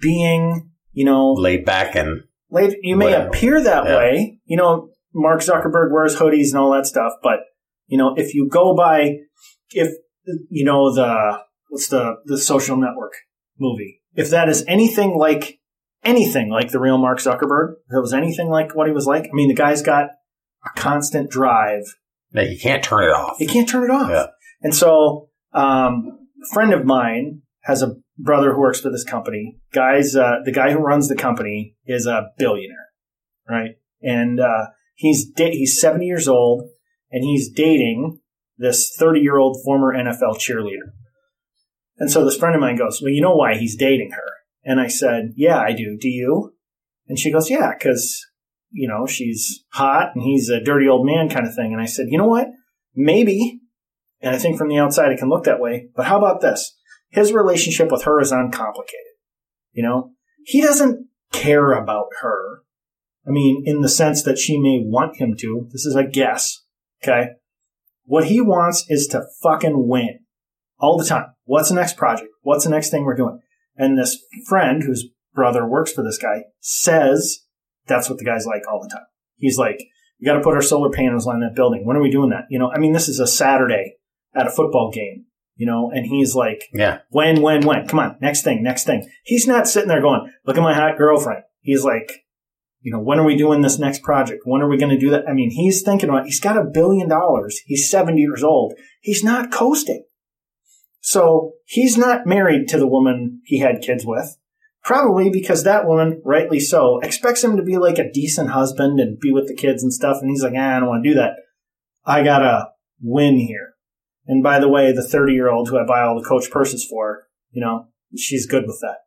[0.00, 2.76] being, you know, laid back and late.
[2.82, 3.28] You may Whatever.
[3.28, 3.96] appear that Yeah.
[3.96, 4.38] way.
[4.46, 7.40] You know, Mark Zuckerberg wears hoodies and all that stuff, but
[7.86, 9.16] you know, if you go by,
[9.70, 9.92] if
[10.48, 13.12] you know the what's the the social network
[13.58, 15.58] movie, if that is anything like
[16.04, 19.24] anything like the real Mark Zuckerberg, if it was anything like what he was like,
[19.24, 20.06] I mean, the guy's got
[20.64, 21.82] a constant drive
[22.32, 23.36] that you can't turn it off.
[23.40, 24.10] you can't turn it off.
[24.10, 24.26] Yeah.
[24.62, 29.58] And so, um, a friend of mine has a brother who works for this company.
[29.72, 32.88] Guys, uh, the guy who runs the company is a billionaire,
[33.48, 33.72] right?
[34.02, 36.68] And uh, he's da- he's seventy years old,
[37.10, 38.20] and he's dating
[38.56, 40.92] this thirty year old former NFL cheerleader.
[41.98, 44.32] And so this friend of mine goes, "Well, you know why he's dating her?"
[44.64, 45.96] And I said, "Yeah, I do.
[46.00, 46.54] Do you?"
[47.08, 48.26] And she goes, "Yeah, because."
[48.76, 51.72] You know, she's hot and he's a dirty old man kind of thing.
[51.72, 52.48] And I said, you know what?
[52.92, 53.60] Maybe,
[54.20, 56.76] and I think from the outside it can look that way, but how about this?
[57.14, 59.14] His relationship with her is uncomplicated.
[59.72, 60.10] You know,
[60.44, 62.62] he doesn't care about her.
[63.26, 65.68] I mean, in the sense that she may want him to.
[65.70, 66.62] This is a guess.
[67.02, 67.28] Okay.
[68.04, 70.18] What he wants is to fucking win
[70.78, 71.26] all the time.
[71.44, 72.30] What's the next project?
[72.42, 73.40] What's the next thing we're doing?
[73.76, 77.44] And this friend whose brother works for this guy says
[77.86, 79.06] that's what the guy's like all the time.
[79.36, 79.78] He's like,
[80.20, 81.86] we got to put our solar panels on that building.
[81.86, 82.46] When are we doing that?
[82.50, 83.96] You know, I mean, this is a Saturday
[84.34, 86.98] at a football game, you know, and he's like, Yeah.
[87.10, 87.86] when, when, when?
[87.86, 89.08] Come on, next thing, next thing.
[89.24, 91.42] He's not sitting there going, look at my hot girlfriend.
[91.60, 92.24] He's like,
[92.80, 94.42] you know, when are we doing this next project?
[94.44, 95.28] When are we going to do that?
[95.28, 97.60] I mean, he's thinking about, he's got a billion dollars.
[97.64, 98.74] He's 70 years old.
[99.00, 100.04] He's not coasting.
[101.00, 104.36] So he's not married to the woman he had kids with.
[104.82, 109.18] Probably because that woman, rightly so, expects him to be like a decent husband and
[109.18, 110.18] be with the kids and stuff.
[110.20, 111.36] And he's like, ah, I don't want to do that.
[112.04, 112.68] I gotta
[113.00, 113.73] win here.
[114.26, 116.86] And by the way, the 30 year old who I buy all the coach purses
[116.88, 118.98] for, you know, she's good with that.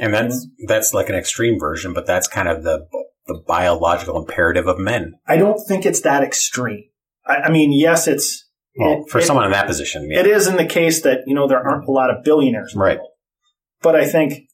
[0.00, 2.86] And that's that's like an extreme version, but that's kind of the
[3.26, 5.14] the biological imperative of men.
[5.26, 6.84] I don't think it's that extreme.
[7.26, 10.20] I, I mean, yes, it's, Well, It- for it- someone in that position, yeah.
[10.20, 12.74] it is in the case that, you know, there aren't a lot of billionaires.
[12.76, 12.98] Right.
[12.98, 13.10] world.
[13.82, 14.48] But I think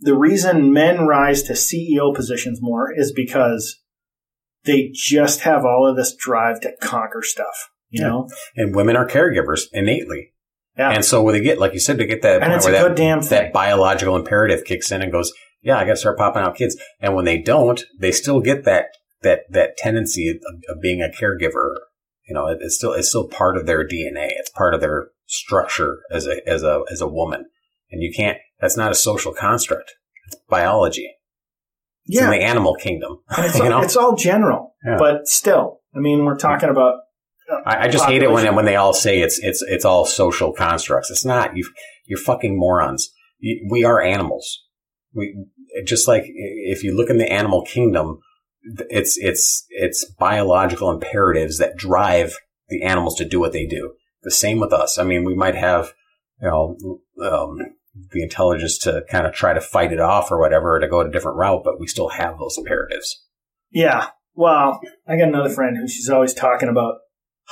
[0.00, 3.80] the reason men rise to CEO positions more is because
[4.64, 8.08] they just have all of this drive to conquer stuff, you Yeah.
[8.08, 8.28] know?
[8.56, 10.32] and women are caregivers innately.
[10.76, 10.90] Yeah.
[10.90, 12.82] And so when they get, like you said, to get that And it's a that,
[12.88, 13.28] good damn thing.
[13.38, 16.76] that biological imperative kicks in and goes, yeah, I got to start popping out kids.
[17.00, 18.86] And when they don't, they still get that
[19.22, 20.36] that that tendency of,
[20.68, 21.74] of being a caregiver.
[22.26, 24.30] You know, it, it's still it's still part of their DNA.
[24.30, 27.44] It's part of their structure as a as a as a woman.
[27.90, 28.38] And you can't.
[28.60, 29.92] That's not a social construct.
[30.26, 31.14] It's biology.
[32.06, 32.24] It's yeah.
[32.24, 33.18] in the animal kingdom.
[33.28, 34.96] And it's, you all, know, it's all general, Yeah.
[34.98, 36.94] but still, I mean, we're talking about.
[37.66, 40.52] I, I just hate it when when they all say it's it's it's all social
[40.52, 41.10] constructs.
[41.10, 41.56] It's not.
[41.56, 41.68] You
[42.06, 43.12] you're fucking morons.
[43.38, 44.62] You, we are animals.
[45.14, 45.46] We
[45.84, 48.20] just like if you look in the animal kingdom,
[48.88, 53.94] it's it's it's biological imperatives that drive the animals to do what they do.
[54.22, 54.98] The same with us.
[54.98, 55.92] I mean, we might have
[56.40, 56.76] you know
[57.24, 57.58] um,
[58.12, 61.00] the intelligence to kind of try to fight it off or whatever, or to go
[61.00, 63.24] a different route, but we still have those imperatives.
[63.70, 64.08] Yeah.
[64.34, 66.96] Well, I got another friend who she's always talking about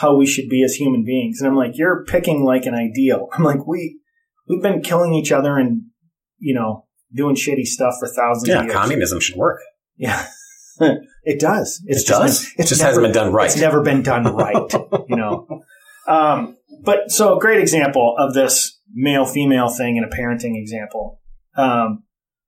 [0.00, 1.40] how we should be as human beings.
[1.40, 3.28] And I'm like, you're picking like an ideal.
[3.32, 4.00] I'm like, we,
[4.48, 5.82] we've been killing each other and,
[6.38, 8.74] you know, doing shitty stuff for thousands Yeah, of years.
[8.76, 9.60] communism should work.
[9.96, 10.26] Yeah.
[10.80, 11.82] it does.
[11.86, 12.44] It's It just does?
[12.54, 13.46] been- It just hasn't been done right.
[13.50, 14.72] It's never been done right,
[15.08, 15.46] you know.
[16.08, 21.20] Um, but so a great example of this male female thing and a parenting example.
[21.56, 22.02] Um,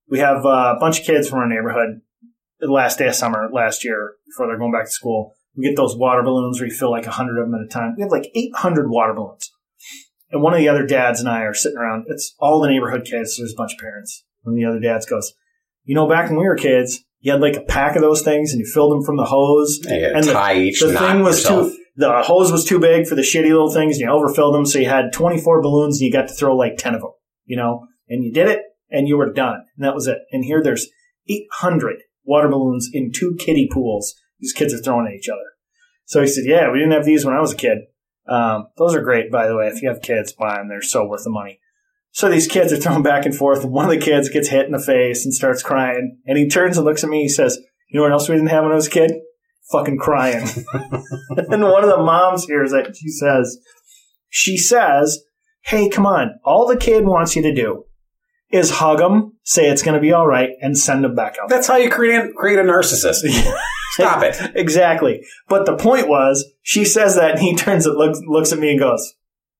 [0.09, 2.01] we have uh, a bunch of kids from our neighborhood
[2.59, 5.35] the last day of summer last year before they're going back to school.
[5.57, 7.95] We get those water balloons where you fill like 100 of them at a time.
[7.97, 9.51] We have like 800 water balloons.
[10.31, 12.07] And one of the other dads and I are sitting around.
[12.09, 13.37] It's all the neighborhood kids.
[13.37, 14.25] So there's a bunch of parents.
[14.45, 15.35] And the other dads goes,
[15.85, 18.53] you know, back when we were kids, you had like a pack of those things
[18.53, 19.81] and you filled them from the hose.
[19.85, 21.71] Yeah, and the, the thing was yourself.
[21.71, 24.65] too, the hose was too big for the shitty little things and you overfilled them.
[24.65, 27.11] So you had 24 balloons and you got to throw like 10 of them,
[27.45, 29.65] you know, and you did it and you were done.
[29.77, 30.19] And that was it.
[30.33, 30.89] And here there's
[31.29, 34.15] 800 water balloons in two kiddie pools.
[34.43, 35.41] These kids are throwing at each other.
[36.05, 37.79] So he said, yeah, we didn't have these when I was a kid.
[38.29, 39.69] Um, those are great, by the way.
[39.69, 40.69] If you have kids, buy them.
[40.69, 41.61] They're so worth the money.
[42.11, 44.67] So these kids are throwing back and forth, and one of the kids gets hit
[44.67, 46.19] in the face and starts crying.
[46.27, 47.23] And he turns and looks at me.
[47.23, 49.13] He says, "You know what else we didn't have when I was a kid?
[49.71, 52.95] Fucking crying." and one of the moms hears it.
[52.95, 53.59] She says,
[54.29, 55.25] "She says,
[55.63, 56.39] hey, come on.
[56.45, 57.85] All the kid wants you to do
[58.51, 61.49] is hug him, say it's going to be all right, and send him back out."
[61.49, 63.25] That's how you create a, create a narcissist.
[63.93, 64.37] Stop it.
[64.55, 65.23] exactly.
[65.49, 68.71] But the point was, she says that, and he turns and looks looks at me
[68.71, 69.15] and goes,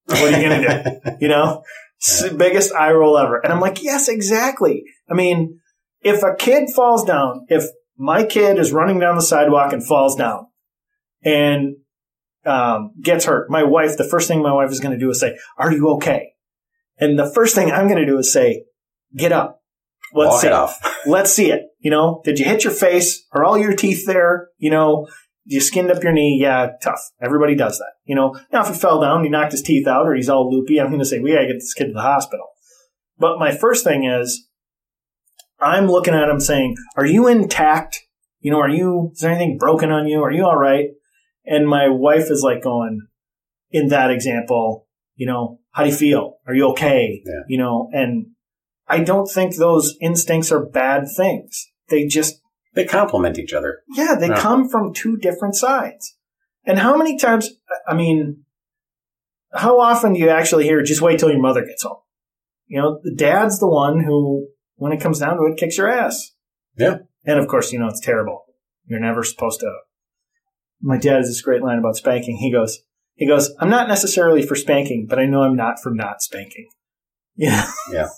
[0.07, 1.63] "What are you going to do?" you know,
[2.01, 3.39] S- biggest eye roll ever.
[3.39, 5.61] And I'm like, "Yes, exactly." I mean,
[6.01, 7.65] if a kid falls down, if
[7.99, 10.47] my kid is running down the sidewalk and falls down,
[11.23, 11.77] and
[12.45, 15.21] um, gets hurt, my wife, the first thing my wife is going to do is
[15.21, 16.33] say, "Are you okay?"
[16.99, 18.65] And the first thing I'm going to do is say,
[19.17, 19.59] "Get up."
[20.15, 21.01] Let's Walk see it off.
[21.07, 21.63] let's see it.
[21.83, 23.27] You know, did you hit your face?
[23.33, 24.49] Are all your teeth there?
[24.57, 25.09] You know,
[25.45, 26.39] you skinned up your knee?
[26.41, 27.11] Yeah, tough.
[27.21, 27.93] Everybody does that.
[28.05, 30.49] You know, now if he fell down, he knocked his teeth out, or he's all
[30.49, 32.47] loopy, I'm going to say we got to get this kid to the hospital.
[33.19, 34.49] But my first thing is,
[35.61, 38.01] I'm looking at him saying, "Are you intact?
[38.41, 39.11] You know, are you?
[39.13, 40.23] Is there anything broken on you?
[40.23, 40.91] Are you all right?"
[41.45, 43.01] And my wife is like going,
[43.73, 46.37] in that example, you know, how do you feel?
[46.47, 47.23] Are you okay?
[47.25, 47.43] Yeah.
[47.49, 48.27] You know, and
[48.87, 51.72] I don't think those instincts are bad things.
[51.93, 52.41] They just,
[52.75, 53.83] They complement each other.
[53.95, 54.39] yeah, they Yeah.
[54.41, 56.17] come from two different sides.
[56.65, 57.51] And how many times,
[57.87, 58.45] I mean,
[59.53, 61.99] how often do you actually hear, just wait till your mother gets home?
[62.67, 65.89] You know, the dad's the one who, when it comes down to it, kicks your
[65.91, 66.33] ass.
[66.79, 66.99] Yeah.
[67.27, 68.45] And of course, you know, it's terrible.
[68.87, 69.71] You're never supposed to.
[70.81, 72.39] My dad has this great line about spanking.
[72.39, 72.79] He goes,
[73.15, 76.69] he goes, I'm not necessarily for spanking, but I know I'm not for not spanking.
[77.37, 77.71] Yeah.
[77.93, 78.09] Yeah.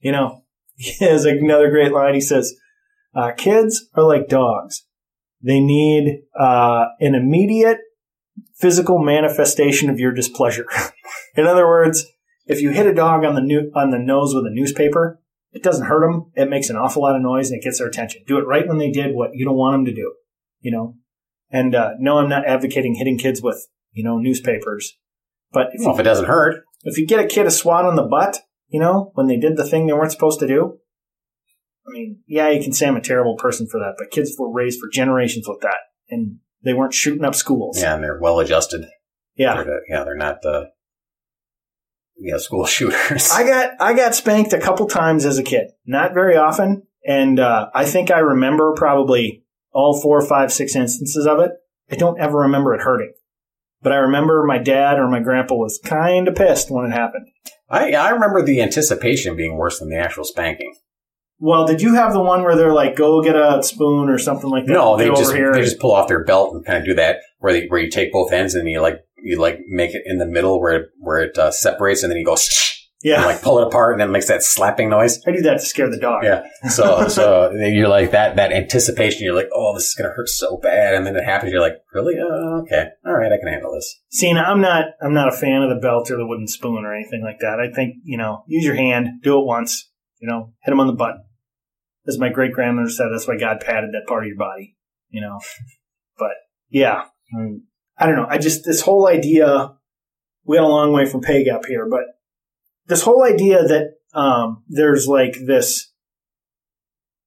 [0.00, 0.42] you know,
[0.76, 2.14] he has another great line.
[2.14, 2.54] He says,
[3.14, 4.86] uh, kids are like dogs.
[5.42, 7.78] They need, uh, an immediate
[8.54, 10.66] physical manifestation of your displeasure.
[11.36, 12.06] In other words,
[12.46, 15.20] if you hit a dog on the new, on the nose with a newspaper,
[15.52, 16.30] it doesn't hurt them.
[16.34, 18.22] It makes an awful lot of noise and it gets their attention.
[18.26, 20.14] Do it right when they did what you don't want them to do,
[20.60, 20.96] you know?
[21.50, 24.96] And, uh, no, I'm not advocating hitting kids with, you know, newspapers.
[25.52, 27.84] But if Well, you, if it doesn't hurt, if you get a kid a swat
[27.84, 30.78] on the butt, you know, when they did the thing they weren't supposed to do,
[31.86, 34.50] I mean, yeah, you can say I'm a terrible person for that, but kids were
[34.52, 35.76] raised for generations with that
[36.10, 37.80] and they weren't shooting up schools.
[37.80, 38.86] yeah, and they're well adjusted.
[39.34, 39.54] Yeah.
[39.56, 40.70] They're the- yeah, they're not the
[42.16, 43.30] yeah school shooters.
[43.32, 47.40] I got I got spanked a couple times as a kid, not very often, and
[47.40, 51.50] uh, I think I remember probably all four, five, six instances of it.
[51.90, 53.12] I don't ever remember it hurting,
[53.82, 57.26] but I remember my dad or my grandpa was kind of pissed when it happened.
[57.68, 60.74] I I remember the anticipation being worse than the actual spanking.
[61.44, 64.48] Well, did you have the one where they're like, "Go get a spoon" or something
[64.48, 64.74] like that?
[64.74, 67.52] No, they just they just pull off their belt and kind of do that where
[67.52, 70.26] they where you take both ends and you like you like make it in the
[70.26, 72.36] middle where it, where it uh, separates and then you go
[73.02, 75.20] yeah, and like pull it apart and then it makes that slapping noise.
[75.26, 76.22] I do that to scare the dog.
[76.22, 76.46] Yeah.
[76.70, 79.24] So so you're like that that anticipation.
[79.24, 81.50] You're like, oh, this is gonna hurt so bad, and then it happens.
[81.50, 82.14] You're like, really?
[82.20, 83.98] Uh, okay, all right, I can handle this.
[84.12, 86.84] See, now I'm not I'm not a fan of the belt or the wooden spoon
[86.84, 87.58] or anything like that.
[87.58, 90.86] I think you know, use your hand, do it once, you know, hit them on
[90.86, 91.16] the butt.
[92.06, 94.76] As my great grandmother said, that's why God padded that part of your body,
[95.10, 95.38] you know.
[96.18, 96.32] But
[96.68, 97.60] yeah, mm,
[97.96, 98.26] I don't know.
[98.28, 99.74] I just this whole idea.
[100.44, 102.02] We got a long way from pay gap here, but
[102.86, 105.92] this whole idea that um, there's like this.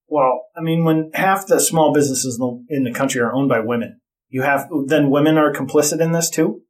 [0.07, 3.49] Well, I mean, when half the small businesses in the, in the country are owned
[3.49, 6.61] by women, you have then women are complicit in this too.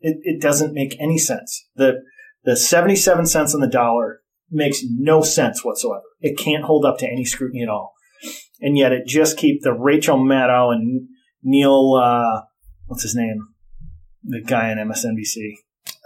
[0.00, 1.66] It, it doesn't make any sense.
[1.74, 2.02] The
[2.44, 6.02] the seventy seven cents on the dollar makes no sense whatsoever.
[6.20, 7.94] It can't hold up to any scrutiny at all,
[8.60, 11.08] and yet it just keep the Rachel Maddow and
[11.42, 12.42] Neil uh,
[12.86, 13.48] what's his name,
[14.24, 15.52] the guy on MSNBC,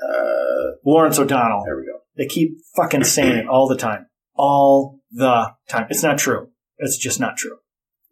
[0.03, 1.63] Uh, Lawrence O'Donnell.
[1.65, 1.99] there we go.
[2.17, 4.07] They keep fucking saying it all the time,
[4.37, 5.87] all the time.
[5.91, 6.49] It's not true.
[6.79, 7.57] It's just not true.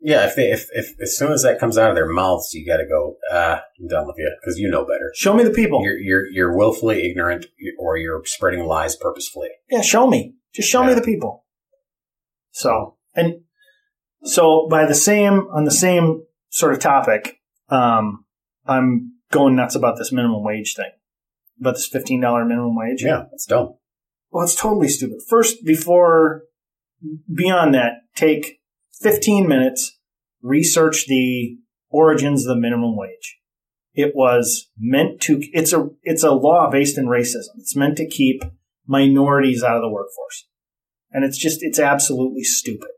[0.04, 2.66] Yeah, if they if, if as soon as that comes out of their mouths, you
[2.66, 3.16] got to go.
[3.30, 5.12] Ah, I'm done with you because you know better.
[5.14, 5.82] Show me the people.
[5.84, 7.46] You're you're you're willfully ignorant,
[7.78, 9.50] or you're spreading lies purposefully.
[9.70, 10.34] Yeah, show me.
[10.52, 11.44] Just show me the people.
[12.50, 13.42] So, and
[14.24, 18.24] so by the same, on the same sort of topic, um,
[18.66, 20.90] I'm going nuts about this minimum wage thing,
[21.60, 23.02] about this $15 minimum wage.
[23.02, 23.74] Yeah, it's dumb.
[24.30, 25.18] Well, it's totally stupid.
[25.28, 26.42] First, before,
[27.34, 28.60] beyond that, take
[29.02, 29.98] 15 minutes,
[30.42, 31.58] research the
[31.90, 33.38] origins of the minimum wage.
[33.94, 37.58] It was meant to, it's a, it's a law based in racism.
[37.58, 38.42] It's meant to keep
[38.86, 40.46] minorities out of the workforce.
[41.10, 42.88] And it's just, it's absolutely stupid.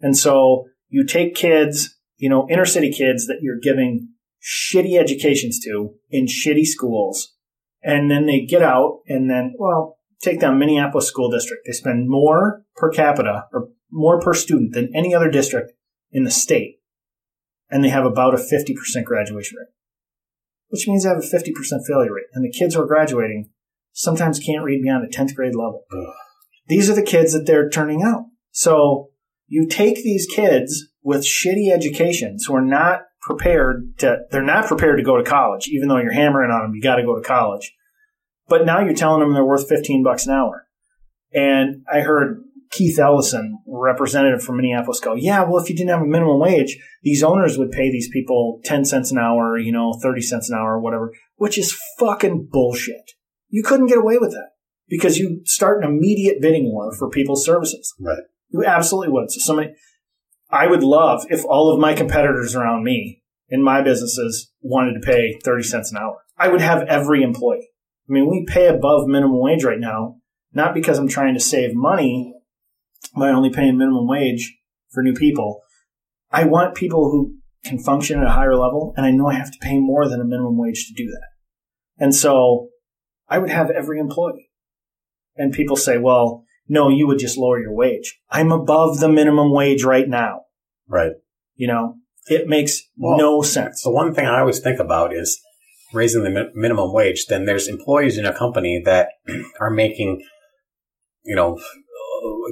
[0.00, 4.08] And so you take kids, you know, inner city kids that you're giving
[4.42, 7.32] shitty educations to in shitty schools.
[7.82, 11.62] And then they get out and then, well, take down Minneapolis school district.
[11.66, 15.72] They spend more per capita or more per student than any other district
[16.10, 16.80] in the state.
[17.70, 19.68] And they have about a 50% graduation rate,
[20.68, 21.52] which means they have a 50%
[21.86, 22.26] failure rate.
[22.34, 23.50] And the kids who are graduating
[23.92, 25.84] sometimes can't read beyond a 10th grade level.
[25.92, 26.14] Ugh.
[26.66, 28.24] These are the kids that they're turning out.
[28.50, 29.10] So
[29.46, 34.98] you take these kids with shitty educations who are not prepared to, they're not prepared
[34.98, 37.22] to go to college, even though you're hammering on them, you got to go to
[37.22, 37.72] college.
[38.48, 40.66] But now you're telling them they're worth 15 bucks an hour.
[41.32, 42.43] And I heard
[42.74, 46.76] Keith Ellison, representative from Minneapolis, go, yeah, well, if you didn't have a minimum wage,
[47.04, 50.58] these owners would pay these people 10 cents an hour, you know, 30 cents an
[50.58, 53.12] hour, whatever, which is fucking bullshit.
[53.48, 54.50] You couldn't get away with that
[54.88, 57.94] because you start an immediate bidding war for people's services.
[58.00, 58.24] Right.
[58.48, 59.30] You absolutely would.
[59.30, 59.70] So somebody,
[60.50, 65.06] I would love if all of my competitors around me in my businesses wanted to
[65.06, 66.16] pay 30 cents an hour.
[66.36, 67.68] I would have every employee.
[68.08, 70.16] I mean, we pay above minimum wage right now,
[70.52, 72.34] not because I'm trying to save money
[73.16, 74.56] by only paying minimum wage
[74.90, 75.62] for new people.
[76.30, 79.52] I want people who can function at a higher level, and I know I have
[79.52, 81.28] to pay more than a minimum wage to do that.
[81.98, 82.68] And so
[83.28, 84.50] I would have every employee.
[85.36, 88.18] And people say, well, no, you would just lower your wage.
[88.30, 90.42] I'm above the minimum wage right now.
[90.88, 91.12] Right.
[91.54, 91.96] You know,
[92.26, 93.82] it makes Well, no sense.
[93.82, 95.40] The one thing I always think about is
[95.92, 97.26] raising the mi- minimum wage.
[97.26, 99.08] Then there's employees in a company that
[99.60, 100.22] are making,
[101.24, 101.58] you know,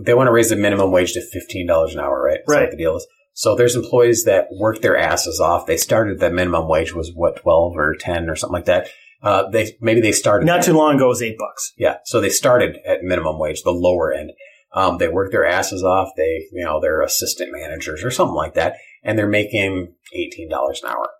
[0.05, 2.41] they want to raise the minimum wage to fifteen dollars an hour, right?
[2.41, 2.63] Is that Right.
[2.63, 3.07] what the deal is.
[3.35, 5.67] So there's employees that work their asses off.
[5.67, 8.89] They started the minimum wage was what twelve or ten or something like that.
[9.23, 11.73] Uh, they maybe they started Not too long ago, it was eight bucks.
[11.79, 11.99] Yeah.
[12.05, 14.33] So they started at minimum wage, the lower end.
[14.75, 16.11] Um, they work their asses off.
[16.17, 18.77] They, you know, they're assistant managers or something like that.
[19.05, 20.49] And they're making $18
[20.83, 21.11] an hour.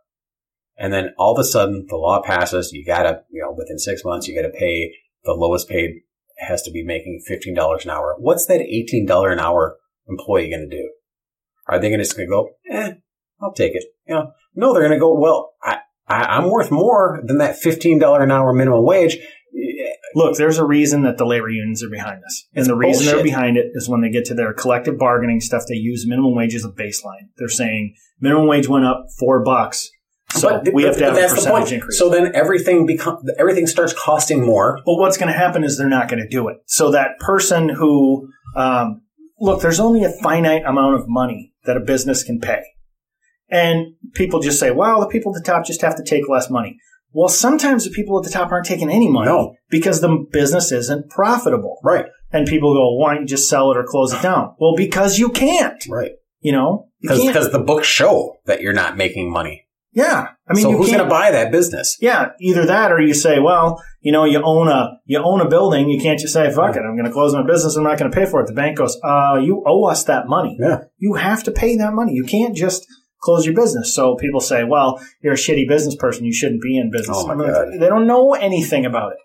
[0.77, 2.73] And then all of a sudden the law passes.
[2.73, 4.95] You gotta, you know, within six months, you gotta pay
[5.25, 6.01] the lowest paid
[6.43, 8.17] has to be making $15 an hour.
[8.19, 9.79] What's that $18 an hour
[10.09, 10.91] employee going to do?
[11.69, 12.95] Are they gonna just going to go, eh,
[13.41, 13.85] I'll take it.
[14.07, 17.57] You know, no, they're going to go, well, I, I, I'm worth more than that
[17.63, 19.19] $15 an hour minimum wage.
[20.15, 22.47] Look, there's a reason that the labor unions are behind this.
[22.53, 25.41] And It's the reason they're behind it is when they get to their collective bargaining
[25.41, 27.29] stuff, they use minimum wage as a baseline.
[27.39, 29.91] They're saying minimum wage went up four bucks.
[30.33, 31.73] So But- we have but- to have a that's the percentage point.
[31.73, 31.99] increase.
[31.99, 34.79] So then everything become everything starts costing more.
[34.87, 36.59] But what's going to happen is they're not going to do it.
[36.67, 39.03] So that person who, um,
[39.41, 42.63] look, there's only a finite amount of money that a business can pay.
[43.51, 46.49] And people just say, well, the people at the top just have to take less
[46.49, 46.79] money.
[47.13, 49.55] Well, sometimes the people at the top aren't taking any money No.
[49.69, 51.79] because the business isn't profitable.
[51.85, 52.07] Right.
[52.33, 54.55] And people go, why don't you just sell it or close it down?
[54.59, 56.13] Well, because you can't, Right.
[56.41, 56.89] you know?
[57.03, 59.67] Because the books show that you're not making money.
[59.93, 60.29] Yeah.
[60.49, 61.97] I mean, so who's going to buy that business?
[62.01, 65.49] Yeah, either that or you say, well, you know, you own a you own a
[65.49, 65.89] building.
[65.89, 67.77] You can't just say, fuck it, I'm going to close my business.
[67.77, 68.47] I'm not going to pay for it.
[68.47, 70.57] The bank goes, uh, you owe us that money.
[70.61, 70.85] Yeah.
[70.99, 72.13] You have to pay that money.
[72.13, 72.87] You can't just
[73.23, 73.95] close your business.
[73.95, 76.25] So people say, well, you're a shitty business person.
[76.25, 77.17] You shouldn't be in business.
[77.21, 77.69] Oh, my I'm like, God.
[77.79, 79.19] They don't know anything about it.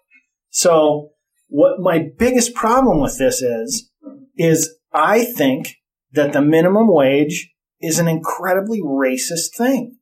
[0.50, 1.10] So
[1.48, 3.90] what my biggest problem with this is,
[4.38, 5.76] is I think
[6.12, 9.97] that the minimum wage is an incredibly racist thing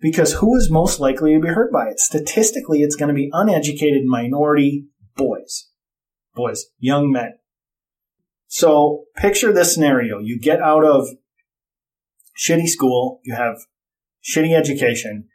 [0.00, 2.00] because who is most likely to be hurt by it?
[2.00, 4.86] Statistically, it's going to be uneducated minority
[5.16, 5.68] boys,
[6.34, 7.34] boys, young men.
[8.48, 10.18] So picture this scenario.
[10.18, 11.08] You get out of
[12.36, 13.20] shitty school.
[13.24, 13.58] You have
[14.24, 15.28] shitty education.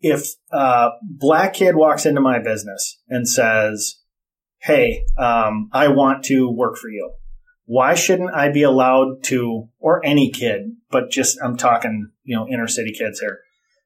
[0.00, 4.00] If a black kid walks into my business and says,
[4.60, 7.12] Hey, um, I want to work for you.
[7.64, 12.46] Why shouldn't I be allowed to, or any kid, but just, I'm talking, you know,
[12.46, 13.40] inner city kids here,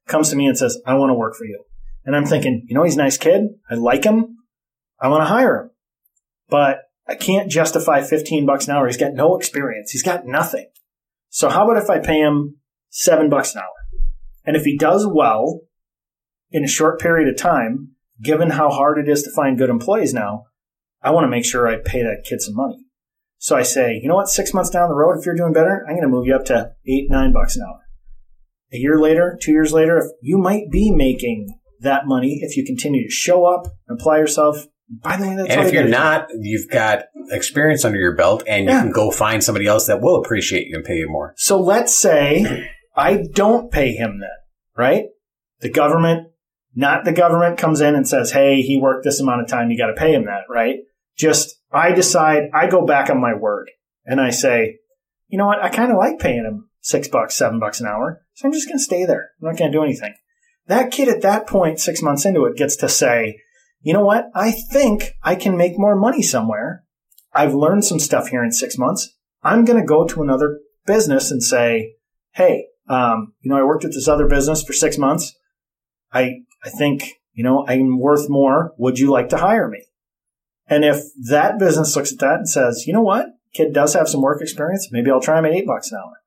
[0.07, 1.65] comes to me and says, I want to work for you.
[2.05, 3.43] And I'm thinking, you know, he's a nice kid.
[3.71, 4.37] I like him.
[5.01, 5.71] I want to hire him.
[6.49, 6.79] But
[7.09, 8.87] I can't justify 15 bucks an hour.
[8.87, 9.91] He's got no experience.
[9.91, 10.69] He's got nothing.
[11.29, 12.57] So how about if I pay him
[12.91, 14.01] seven bucks an hour?
[14.45, 15.63] And if he does well
[16.51, 17.93] in a short period of time,
[18.23, 20.45] given how hard it is to find good employees now,
[21.03, 22.87] I want to make sure I pay that kid some money.
[23.39, 24.29] So I say, you know what?
[24.29, 26.45] Six months down the road, if you're doing better, I'm going to move you up
[26.47, 27.86] to eight, nine bucks an hour.
[28.73, 33.05] A year later, two years later, you might be making that money if you continue
[33.05, 34.67] to show up, and apply yourself.
[34.89, 38.45] By the way, that's And if you you're not, you've got experience under your belt
[38.47, 41.35] and you can go find somebody else that will appreciate you and pay you more.
[41.37, 44.31] So let's say I don't pay him then,
[44.77, 45.07] right?
[45.61, 46.29] The government,
[46.75, 49.71] not the government comes in and says, Hey, he worked this amount of time.
[49.71, 50.77] You got to pay him that, right?
[51.19, 53.71] Just I decide, I go back on my word
[54.05, 54.79] and I say,
[55.29, 55.63] you know what?
[55.63, 58.23] I kind of like paying him six bucks, seven bucks an hour.
[58.37, 59.31] So I'm just going to stay there.
[59.41, 60.15] I'm not going to do anything.
[60.67, 63.41] That kid at that point, six months into it, gets to say,
[63.81, 64.27] you know what?
[64.35, 66.85] I think I can make more money somewhere.
[67.33, 69.15] I've learned some stuff here in six months.
[69.43, 71.95] I'm going to go to another business and say,
[72.35, 75.35] Hey, um, you know, I worked at this other business for six months.
[76.13, 78.75] I, I think, you know, I'm worth more.
[78.77, 79.87] Would you like to hire me?
[80.67, 83.29] And if that business looks at that and says, you know what?
[83.55, 84.89] Kid does have some work experience.
[84.93, 86.21] Maybe I'll try him at eight bucks an hour.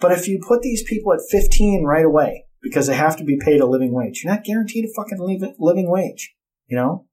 [0.00, 3.38] But if you put these people at 15 right away because they have to be
[3.42, 6.34] paid a living wage, you're not guaranteed a fucking liv- living wage,
[6.66, 7.06] you know?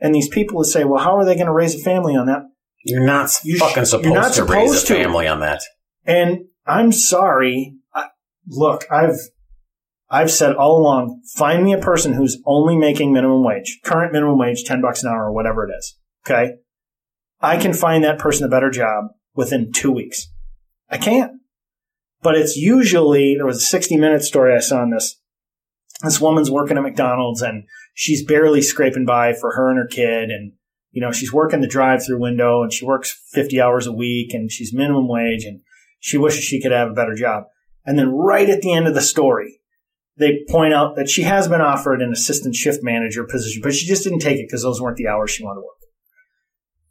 [0.00, 2.26] And these people would say, well, how are they going to raise a family on
[2.26, 2.42] that?
[2.84, 4.94] You're not You sh- fucking you're supposed not to raise a to.
[4.94, 5.62] family on that.
[6.04, 7.76] And I'm sorry.
[7.94, 8.08] I,
[8.48, 9.16] look, I've
[10.10, 14.38] I've said all along, find me a person who's only making minimum wage, current minimum
[14.38, 15.96] wage, ten bucks an hour or whatever it is.
[16.26, 16.54] Okay,
[17.40, 19.04] I can find that person a better job
[19.34, 20.28] within two weeks.
[20.90, 21.40] I can,
[22.22, 25.18] but it's usually there was a sixty minute story I saw on this.
[26.02, 27.64] This woman's working at McDonald's and
[27.94, 30.52] she's barely scraping by for her and her kid and
[30.90, 34.34] you know, she's working the drive through window and she works 50 hours a week
[34.34, 35.60] and she's minimum wage and
[36.00, 37.44] she wishes she could have a better job.
[37.86, 39.60] And then right at the end of the story,
[40.18, 43.86] they point out that she has been offered an assistant shift manager position, but she
[43.86, 45.76] just didn't take it because those weren't the hours she wanted to work.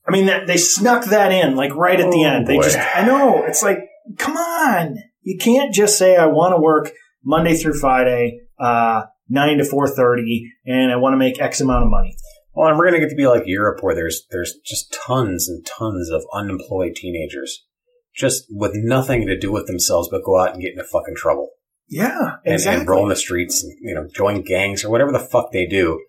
[0.08, 2.48] I mean, that they snuck that in like right at the Oh, end.
[2.48, 2.64] They boy.
[2.64, 3.80] just, I know, it's like,
[4.18, 4.98] come on.
[5.22, 6.92] You can't just say, I want to work
[7.24, 11.90] Monday through Friday, uh, nine to 4.30 and I want to make X amount of
[11.90, 12.16] money.
[12.54, 15.48] Well, and we're going to get to be like Europe where there's, there's just tons
[15.48, 17.66] and tons of unemployed teenagers
[18.14, 21.52] just with nothing to do with themselves but go out and get into fucking trouble.
[21.88, 22.82] Yeah, and, exactly.
[22.82, 26.04] and roam the streets and, you know, join gangs or whatever the fuck they do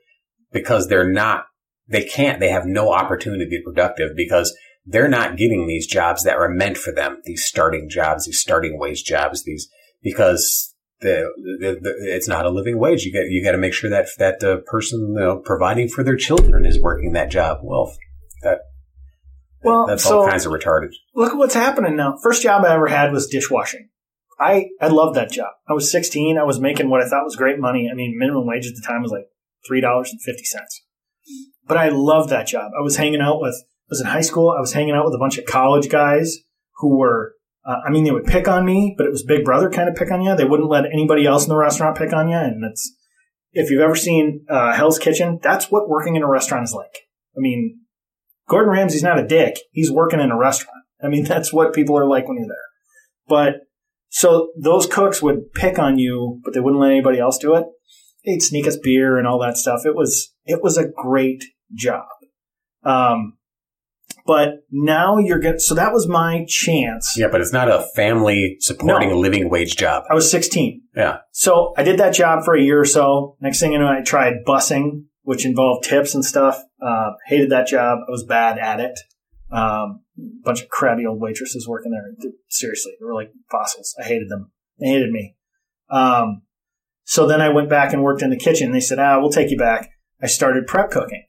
[0.52, 1.46] because they're not,
[1.88, 6.24] they can't, they have no opportunity to be productive because they're not getting these jobs
[6.24, 9.68] that were meant for them, these starting jobs, these starting wage jobs, these,
[10.02, 11.30] because the,
[11.60, 13.02] the, the it's not a living wage.
[13.04, 16.02] You got, you got to make sure that that uh, person you know, providing for
[16.04, 17.58] their children is working that job.
[17.62, 17.92] Well,
[18.42, 18.58] that,
[19.62, 20.90] Well, that's so- all kinds of retarded.
[21.14, 22.16] look at what's happening now.
[22.22, 23.88] First job I ever had was dishwashing.
[24.40, 25.50] I, I loved that job.
[25.68, 26.36] I was 16.
[26.36, 27.88] I was making what I thought was great money.
[27.88, 29.26] I mean, minimum wage at the time was like
[29.70, 30.06] $3.50.
[31.68, 32.72] But I loved that job.
[32.76, 33.54] I was hanging out with,
[33.92, 34.54] was in high school.
[34.56, 36.38] I was hanging out with a bunch of college guys
[36.78, 37.34] who were,
[37.66, 39.94] uh, I mean, they would pick on me, but it was big brother kind of
[39.94, 40.34] pick on you.
[40.34, 42.36] They wouldn't let anybody else in the restaurant pick on you.
[42.36, 42.90] And it's,
[43.52, 47.02] if you've ever seen, uh, Hell's Kitchen, that's what working in a restaurant is like.
[47.36, 47.80] I mean,
[48.48, 49.58] Gordon Ramsay's not a dick.
[49.72, 50.84] He's working in a restaurant.
[51.04, 52.56] I mean, that's what people are like when you're there.
[53.28, 53.54] But
[54.08, 57.66] so those cooks would pick on you, but they wouldn't let anybody else do it.
[58.24, 59.84] They'd sneak us beer and all that stuff.
[59.84, 62.06] It was, it was a great job.
[62.84, 63.36] Um,
[64.26, 67.14] but now you're getting, so that was my chance.
[67.16, 69.18] Yeah, but it's not a family supporting No.
[69.18, 70.04] living wage job.
[70.10, 70.82] I was 16.
[70.96, 71.18] Yeah.
[71.32, 73.36] So I did that job for a year or so.
[73.40, 76.62] Next thing you know, I tried busing, which involved tips and stuff.
[76.80, 77.98] Uh, hated that job.
[78.06, 78.98] I was bad at it.
[79.50, 80.00] Um,
[80.44, 82.30] bunch of crabby old waitresses working there.
[82.48, 83.94] Seriously, they were like fossils.
[84.00, 84.50] I hated them.
[84.78, 85.36] They hated me.
[85.90, 86.42] Um,
[87.04, 88.72] so then I went back and worked in the kitchen.
[88.72, 89.90] They said, ah, we'll take you back.
[90.22, 91.24] I started prep cooking.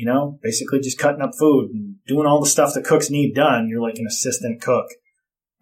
[0.00, 3.34] You know, basically just cutting up food and doing all the stuff the cooks need
[3.34, 3.68] done.
[3.68, 4.86] You're like an assistant cook.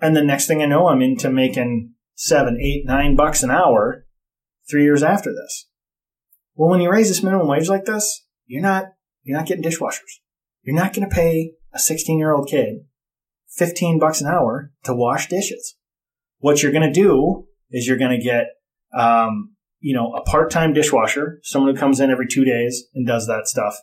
[0.00, 4.06] And the next thing I know, I'm into making seven, eight, nine bucks an hour
[4.70, 5.66] three years after this.
[6.54, 8.84] Well, when you raise this minimum wage like this, you're not,
[9.24, 10.20] you're not getting dishwashers.
[10.62, 12.84] You're not going to pay a 16 year old kid
[13.56, 15.74] 15 bucks an hour to wash dishes.
[16.38, 18.44] What you're going to do is you're going to get,
[18.96, 23.26] um, you know, a part-time dishwasher, someone who comes in every two days and does
[23.26, 23.74] that stuff.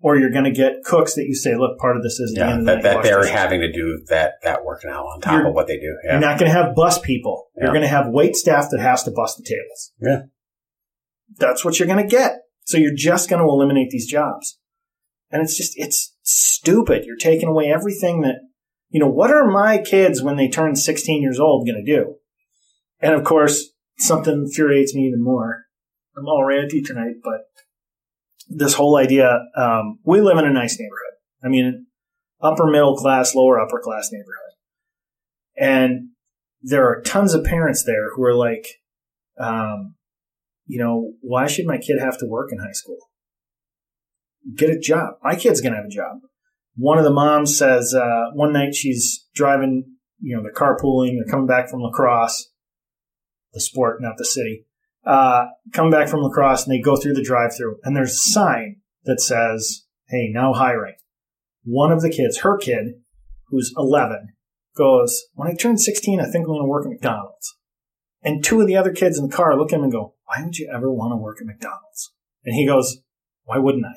[0.00, 2.50] Or you're going to get cooks that you say, look, part of this is Yeah,
[2.50, 5.20] end of the that, that they're dishes." having to do that that work now on
[5.20, 5.96] top You're- of what they do.
[6.04, 6.12] Yeah.
[6.12, 7.48] You're not going to have bus people.
[7.56, 9.92] You're going to have wait staff that has to bust the tables.
[10.00, 10.22] Yeah.
[11.36, 12.38] That's what you're going to get.
[12.64, 14.58] So you're just going to eliminate these jobs.
[15.30, 17.04] And it's just, it's stupid.
[17.04, 18.36] You're taking away everything that,
[18.90, 22.14] you know, what are my kids when they turn 16 years old going to do?
[23.00, 25.64] And of course, something infuriates me even more.
[26.16, 27.40] I'm all ranty tonight, but
[28.48, 31.14] this whole idea, um, we live in a nice neighborhood.
[31.44, 31.86] I mean,
[32.40, 34.54] upper middle class, lower upper class neighborhood.
[35.56, 36.10] And
[36.62, 38.66] there are tons of parents there who are like,
[39.38, 39.94] um,
[40.66, 42.98] you know, why should my kid have to work in high school?
[44.54, 45.14] Get a job.
[45.22, 46.18] My kid's going to have a job.
[46.76, 51.30] One of the moms says, uh, one night she's driving, you know, the carpooling, they're
[51.30, 52.50] coming back from lacrosse,
[53.52, 54.66] the sport, not the city,
[55.04, 58.30] uh, coming back from lacrosse and they go through the drive through and there's a
[58.30, 60.94] sign that says, Hey, now hiring.
[61.64, 62.94] One of the kids, her kid,
[63.48, 64.28] who's 11,
[64.76, 67.56] goes, when I turn 16, I think I'm going to work at McDonald's.
[68.22, 70.42] And two of the other kids in the car look at him and go, why
[70.42, 72.12] would you ever want to work at McDonald's?
[72.44, 72.98] And he goes,
[73.44, 73.94] why wouldn't I?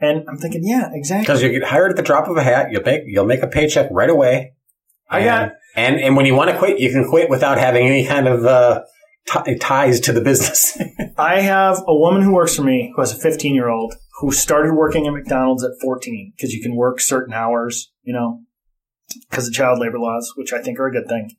[0.00, 1.24] And I'm thinking, yeah, exactly.
[1.24, 3.48] Because you get hired at the drop of a hat, you'll make you'll make a
[3.48, 4.52] paycheck right away.
[5.10, 7.86] I and, got- and and when you want to quit, you can quit without having
[7.86, 8.82] any kind of uh,
[9.28, 10.78] t- ties to the business.
[11.18, 14.32] I have a woman who works for me who has a 15 year old who
[14.32, 18.40] started working at McDonald's at 14 because you can work certain hours, you know,
[19.30, 21.36] because of child labor laws, which I think are a good thing.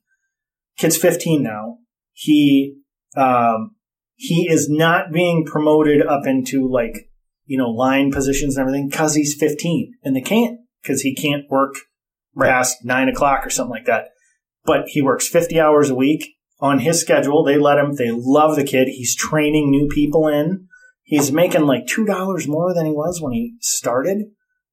[0.77, 1.77] Kid's 15 now.
[2.13, 2.77] He,
[3.17, 3.75] um,
[4.15, 7.09] he is not being promoted up into like,
[7.45, 11.43] you know, line positions and everything because he's 15 and they can't because he can't
[11.49, 11.75] work
[12.35, 12.49] Right.
[12.49, 14.09] past nine o'clock or something like that.
[14.63, 16.25] But he works 50 hours a week
[16.59, 17.43] on his schedule.
[17.43, 18.87] They let him, they love the kid.
[18.89, 20.67] He's training new people in.
[21.03, 24.25] He's making like $2 more than he was when he started.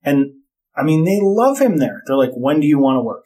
[0.03, 0.32] And
[0.76, 2.03] I mean, they love him there.
[2.07, 3.24] They're like, when do you want to work?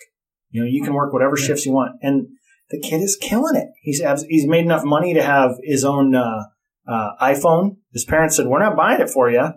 [0.51, 1.97] You know, you can work whatever shifts you want.
[2.03, 2.29] And
[2.71, 3.69] the kid is killing it.
[3.81, 6.45] He's, abs- he's made enough money to have his own, uh,
[6.87, 7.77] uh, iPhone.
[7.93, 9.51] His parents said, we're not buying it for you.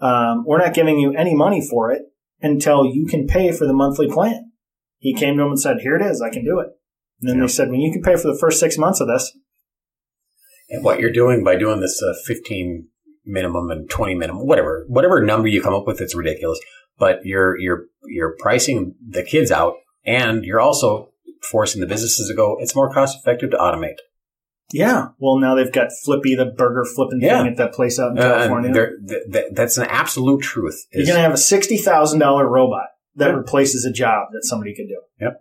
[0.00, 2.02] Um, we're not giving you any money for it
[2.40, 4.52] until you can pay for the monthly plan.
[4.98, 6.20] He came to him and said, here it is.
[6.20, 6.68] I can do it.
[7.20, 7.42] And then Yeah.
[7.42, 9.36] they said, when you can pay for the first six months of this,
[10.68, 12.88] and what you're doing by doing this uh, 15
[13.24, 16.58] minimum and 20 minimum, whatever, whatever number you come up with, it's ridiculous.
[16.98, 21.10] But you're you're you're pricing the kids out, and you're also
[21.50, 22.56] forcing the businesses to go.
[22.58, 23.96] It's more cost effective to automate.
[24.72, 25.08] yeah.
[25.18, 27.42] Well, now they've got Flippy, the burger flipping Yeah.
[27.42, 28.72] thing at that place out in Uh, California.
[28.72, 30.86] there- th- th- that's an absolute truth.
[30.92, 33.36] You're going to have a $60,000 robot that Yeah.
[33.36, 35.00] replaces a job that somebody could do.
[35.20, 35.34] Yep.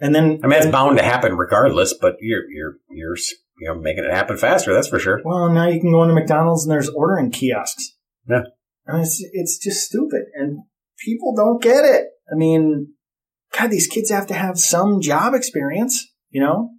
[0.00, 3.16] And then, I mean, it's bound to happen regardless, but you're you're you're
[3.58, 4.74] you know making it happen faster.
[4.74, 5.20] That's for sure.
[5.24, 7.96] well, now you can go into McDonald's and there's ordering kiosks.
[8.28, 8.42] Yeah.
[8.86, 10.24] Mean, it's, it's just stupid.
[10.34, 10.64] And
[11.04, 12.06] people don't get it.
[12.30, 12.94] I mean,
[13.56, 16.70] God, these kids have to have some job experience, you know?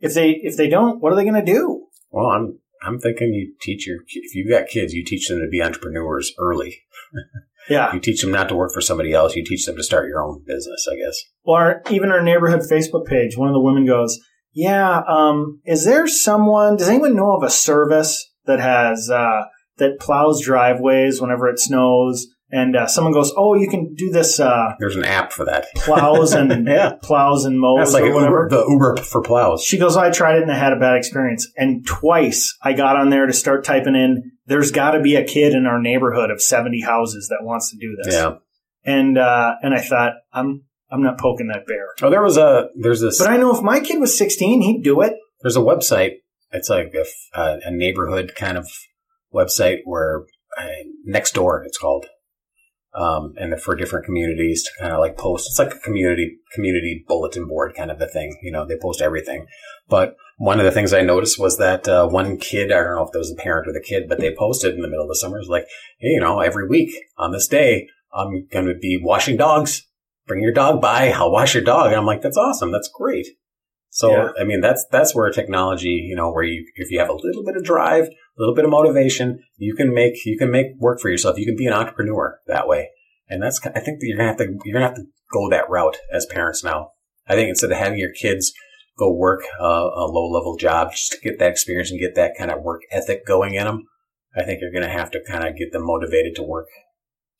[0.00, 1.86] If they, if they don't, what are they going to do?
[2.10, 5.48] Well, I'm I'm thinking you teach your if you've got kids, you teach them to
[5.48, 6.78] be entrepreneurs early.
[7.70, 7.92] Yeah.
[7.94, 9.34] You teach them not to work for somebody else.
[9.36, 10.86] You teach them to start your own business.
[10.90, 11.18] I guess.
[11.44, 14.18] Well, our, even our neighborhood Facebook page, one of the women goes,
[14.52, 16.76] "Yeah, um, is there someone?
[16.76, 19.42] Does anyone know of a service that has uh,
[19.78, 24.40] that plows driveways whenever it snows?" And uh, someone goes, "Oh, you can do this
[24.40, 25.66] uh, There's an app for that.
[25.76, 26.94] plows and Yeah.
[27.00, 29.62] plows and mows That's like or whatever." Uber, the Uber for plows.
[29.62, 31.46] She goes, I tried it and I had a bad experience.
[31.56, 35.24] And twice I got on there to start typing in, there's got to be a
[35.24, 38.12] kid in our neighborhood of 70 houses that wants to do this.
[38.12, 38.38] Yeah.
[38.84, 41.86] And, uh, and I thought, I'm, I'm not poking that bear.
[42.02, 44.82] Oh, there was a there's this But I know if my kid was 16, he'd
[44.82, 45.14] do it.
[45.40, 46.14] there's a website.
[46.50, 47.04] It's like a,
[47.38, 48.68] uh, a neighborhood kind of
[49.32, 50.24] website where
[50.58, 50.66] uh,
[51.08, 52.06] Nextdoor it's called,
[52.94, 55.48] um, and for different communities to kind of like post.
[55.48, 58.36] It's like a community community bulletin board kind of a thing.
[58.42, 59.46] You know, they post everything.
[59.88, 63.04] But one of the things I noticed was that uh, one kid, I don't know
[63.04, 65.08] if there was a parent or the kid, but they posted in the middle of
[65.08, 65.66] the summer, it was like,
[65.98, 69.86] hey, you know, every week on this day, I'm going to be washing dogs.
[70.26, 71.10] Bring your dog by.
[71.10, 71.88] I'll wash your dog.
[71.88, 72.72] And I'm like, that's awesome.
[72.72, 73.26] That's great.
[73.90, 74.28] So, Yeah.
[74.38, 77.44] I mean, that's, that's where technology, you know, where you, if you have a little
[77.44, 81.00] bit of drive, a little bit of motivation, you can make, you can make work
[81.00, 81.38] for yourself.
[81.38, 82.90] You can be an entrepreneur that way.
[83.28, 85.68] And that's, I think that you're to have to, you're to have to go that
[85.68, 86.92] route as parents now.
[87.28, 88.52] I think instead of having your kids
[88.98, 92.32] go work uh, a low level job just to get that experience and get that
[92.38, 93.84] kind of work ethic going in them,
[94.36, 96.68] I think you're going to have to kind of get them motivated to work,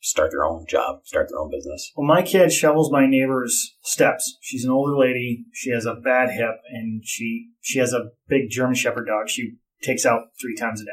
[0.01, 1.91] start their own job, start their own business.
[1.95, 4.37] Well, my kid shovels my neighbor's steps.
[4.41, 5.45] She's an older lady.
[5.53, 9.29] She has a bad hip and she, she has a big German Shepherd dog.
[9.29, 10.91] She takes out three times a day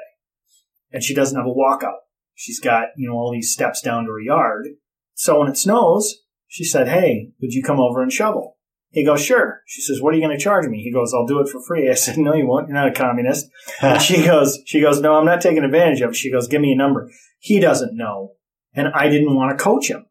[0.92, 2.00] and she doesn't have a walkout.
[2.34, 4.68] She's got, you know, all these steps down to her yard.
[5.14, 8.56] So when it snows, she said, Hey, would you come over and shovel?
[8.90, 9.62] He goes, Sure.
[9.66, 10.82] She says, What are you going to charge me?
[10.82, 11.90] He goes, I'll do it for free.
[11.90, 12.68] I said, No, you won't.
[12.68, 13.48] You're not a communist.
[13.82, 16.16] And she goes, she goes, no, I'm not taking advantage of it.
[16.16, 17.10] She goes, give me a number.
[17.38, 18.32] He doesn't know.
[18.74, 20.06] And I didn't want to coach him.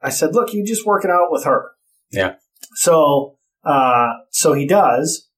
[0.00, 1.70] I said, look, you just work it out with her.
[2.10, 2.34] Yeah.
[2.74, 5.28] So, uh, so he does.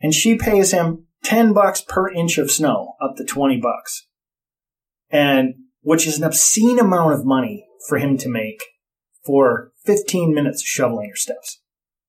[0.00, 4.06] And she pays him 10 bucks per inch of snow up to 20 bucks.
[5.10, 8.62] And which is an obscene amount of money for him to make
[9.24, 11.60] for 15 minutes of shoveling your steps.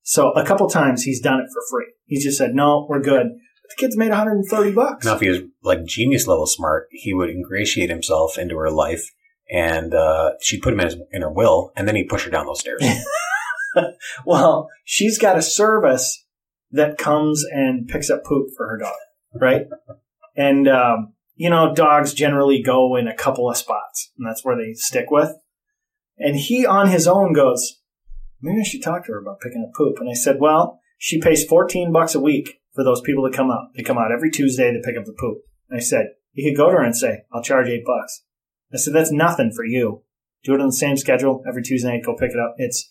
[0.03, 1.93] So a couple times he's done it for free.
[2.05, 3.27] He just said, no, we're good.
[3.27, 5.05] But The kid's made 130 bucks.
[5.05, 9.11] Now, if he was like genius level smart, he would ingratiate himself into her life,
[9.49, 12.31] and uh, she'd put him in, his, in her will, and then he'd push her
[12.31, 12.83] down those stairs.
[14.25, 16.25] Well, she's got a service
[16.71, 18.95] that comes and picks up poop for her dog,
[19.33, 19.67] right?
[20.35, 24.57] and, um, you know, dogs generally go in a couple of spots, and that's where
[24.57, 25.31] they stick with.
[26.17, 27.79] And he on his own goes,
[28.41, 29.99] maybe I should talk to her about picking up poop.
[29.99, 33.51] And I said, well, she pays 14 bucks a week for those people to come
[33.51, 33.69] out.
[33.75, 35.43] They come out every Tuesday to pick up the poop.
[35.69, 38.23] And I said, you could go to her and say, I'll charge eight bucks.
[38.73, 40.03] I said, that's nothing for you.
[40.43, 42.55] Do it on the same schedule every Tuesday night, go pick it up.
[42.57, 42.89] It's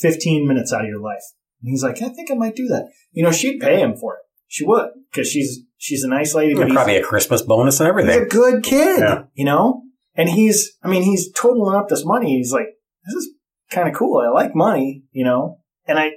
[0.00, 1.22] 15 minutes out of your life.
[1.62, 2.88] And he's like, I think I might do that.
[3.12, 4.20] You know, she'd pay him for it.
[4.46, 8.14] She would, because she's, she's a nice lady, but probably a Christmas bonus and everything.
[8.14, 9.24] he's a good kid, Yeah.
[9.34, 9.82] you know?
[10.14, 12.36] And he's, I mean, he's totaling up this money.
[12.36, 12.66] He's like,
[13.04, 13.30] this is
[13.70, 14.18] kind of cool.
[14.26, 15.60] I like money, you know?
[15.86, 16.12] And I,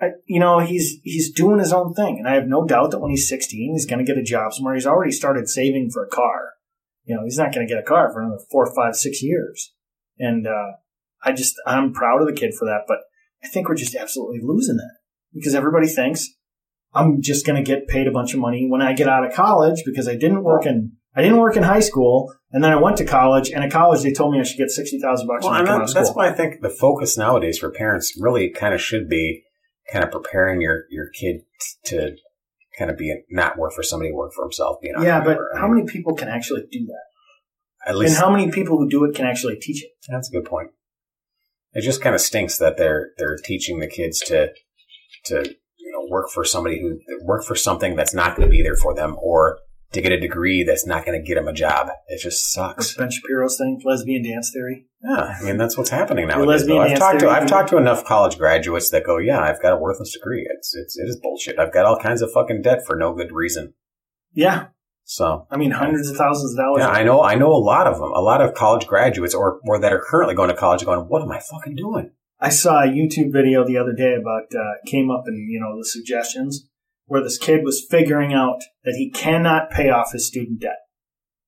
[0.00, 2.16] I, you know, he's, he's doing his own thing.
[2.18, 4.52] And I have no doubt that when he's 16, he's going to get a job
[4.52, 4.74] somewhere.
[4.74, 6.52] He's already started saving for a car.
[7.04, 9.72] You know, he's not going to get a car for another four, five, six years.
[10.18, 10.72] And, uh,
[11.24, 12.98] I just, I'm proud of the kid for that, but
[13.44, 14.96] I think we're just absolutely losing that
[15.32, 16.28] because everybody thinks
[16.94, 19.32] I'm just going to get paid a bunch of money when I get out of
[19.32, 22.76] college because I didn't work in I didn't work in high school, and then I
[22.76, 23.50] went to college.
[23.50, 25.60] And at college, they told me I should get sixty thousand bucks Well, when I
[25.60, 26.02] and come out that, of school.
[26.02, 29.42] that's why I think the focus nowadays for parents really kind of should be
[29.92, 31.42] kind of preparing your, your kid
[31.84, 32.16] to
[32.78, 34.80] kind of be a, not work for somebody, work for himself.
[34.80, 37.88] Be an yeah, but how many people can actually do that?
[37.90, 39.90] At least, And how many people who do it can actually teach it?
[40.08, 40.70] that's a good point.
[41.74, 44.52] It just kind of stinks that they're they're teaching the kids to
[45.26, 48.62] to you know work for somebody who work for something that's not going to be
[48.62, 49.58] there for them, or
[49.92, 51.88] to get a degree that's not going to get them a job.
[52.08, 52.94] It just sucks.
[52.94, 54.86] Ben Shapiro's thing, lesbian dance theory.
[55.02, 56.42] Yeah, I mean that's what's happening now.
[56.42, 56.82] lesbian though.
[56.82, 59.60] I've dance talked to theory- I've talked to enough college graduates that go, yeah, I've
[59.60, 60.46] got a worthless degree.
[60.56, 61.58] It's it's it is bullshit.
[61.58, 63.74] I've got all kinds of fucking debt for no good reason.
[64.34, 64.66] Yeah,
[65.04, 66.80] So I mean hundreds of thousands of dollars.
[66.80, 69.60] yeah, I know I know a lot of them, a lot of college graduates or
[69.66, 72.12] or that are currently going to college, going, what am I fucking doing?
[72.40, 75.76] I saw a YouTube video the other day about uh, came up in you know
[75.78, 76.66] the suggestions
[77.12, 80.78] where this kid was figuring out that he cannot pay off his student debt.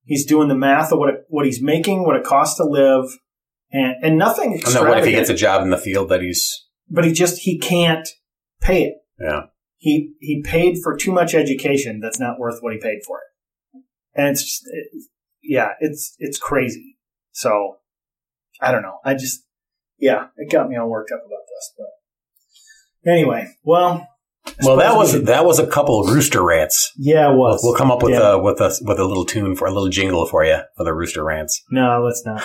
[0.05, 3.07] He's doing the math of what it, what he's making, what it costs to live,
[3.73, 6.21] and and nothing And then what if he gets a job in the field that
[6.21, 8.07] he's but he just he can't
[8.61, 8.97] pay it.
[9.19, 9.47] yeah.
[9.79, 13.81] He he paid for too much education that's not worth what he paid for it,
[14.15, 15.05] and it's just it,
[15.43, 16.99] yeah, it's it's crazy.
[17.33, 17.77] So
[18.61, 18.99] I don't know.
[19.03, 19.47] I just
[19.99, 21.73] yeah, it got me all worked up about this.
[21.79, 24.07] But anyway, well,
[24.63, 26.93] Well, that was we that was a couple of rooster rants.
[26.99, 27.61] yeah, it was.
[27.63, 28.35] We'll come up with Yeah.
[28.35, 30.93] a with a with a little tune for a little jingle for you for the
[30.95, 31.63] rooster rants.
[31.71, 32.43] No, let's not.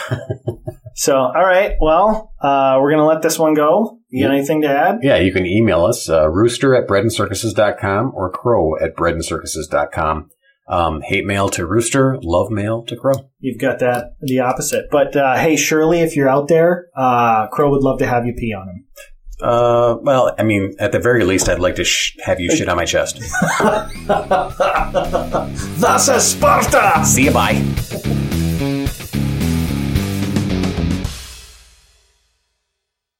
[0.95, 1.74] so, all right.
[1.82, 4.00] Well, uh, we're going to let this one go.
[4.10, 5.00] You got anything to add?
[5.04, 10.30] Yeah, you can email us, uh, rooster at breadandcircuses.com or crow at breadandcircuses.com.
[10.68, 13.30] Um, hate mail to rooster, love mail to crow.
[13.39, 14.86] You've got that the opposite.
[14.91, 18.34] But uh, hey, Shirley, if you're out there, uh, Crow would love to have you
[18.36, 18.86] pee on him.
[19.42, 22.68] Uh, well, I mean, at the very least, I'd like to sh- have you shit
[22.68, 23.20] on my chest.
[25.80, 27.06] Thus is Sparta!
[27.06, 27.56] See you, bye.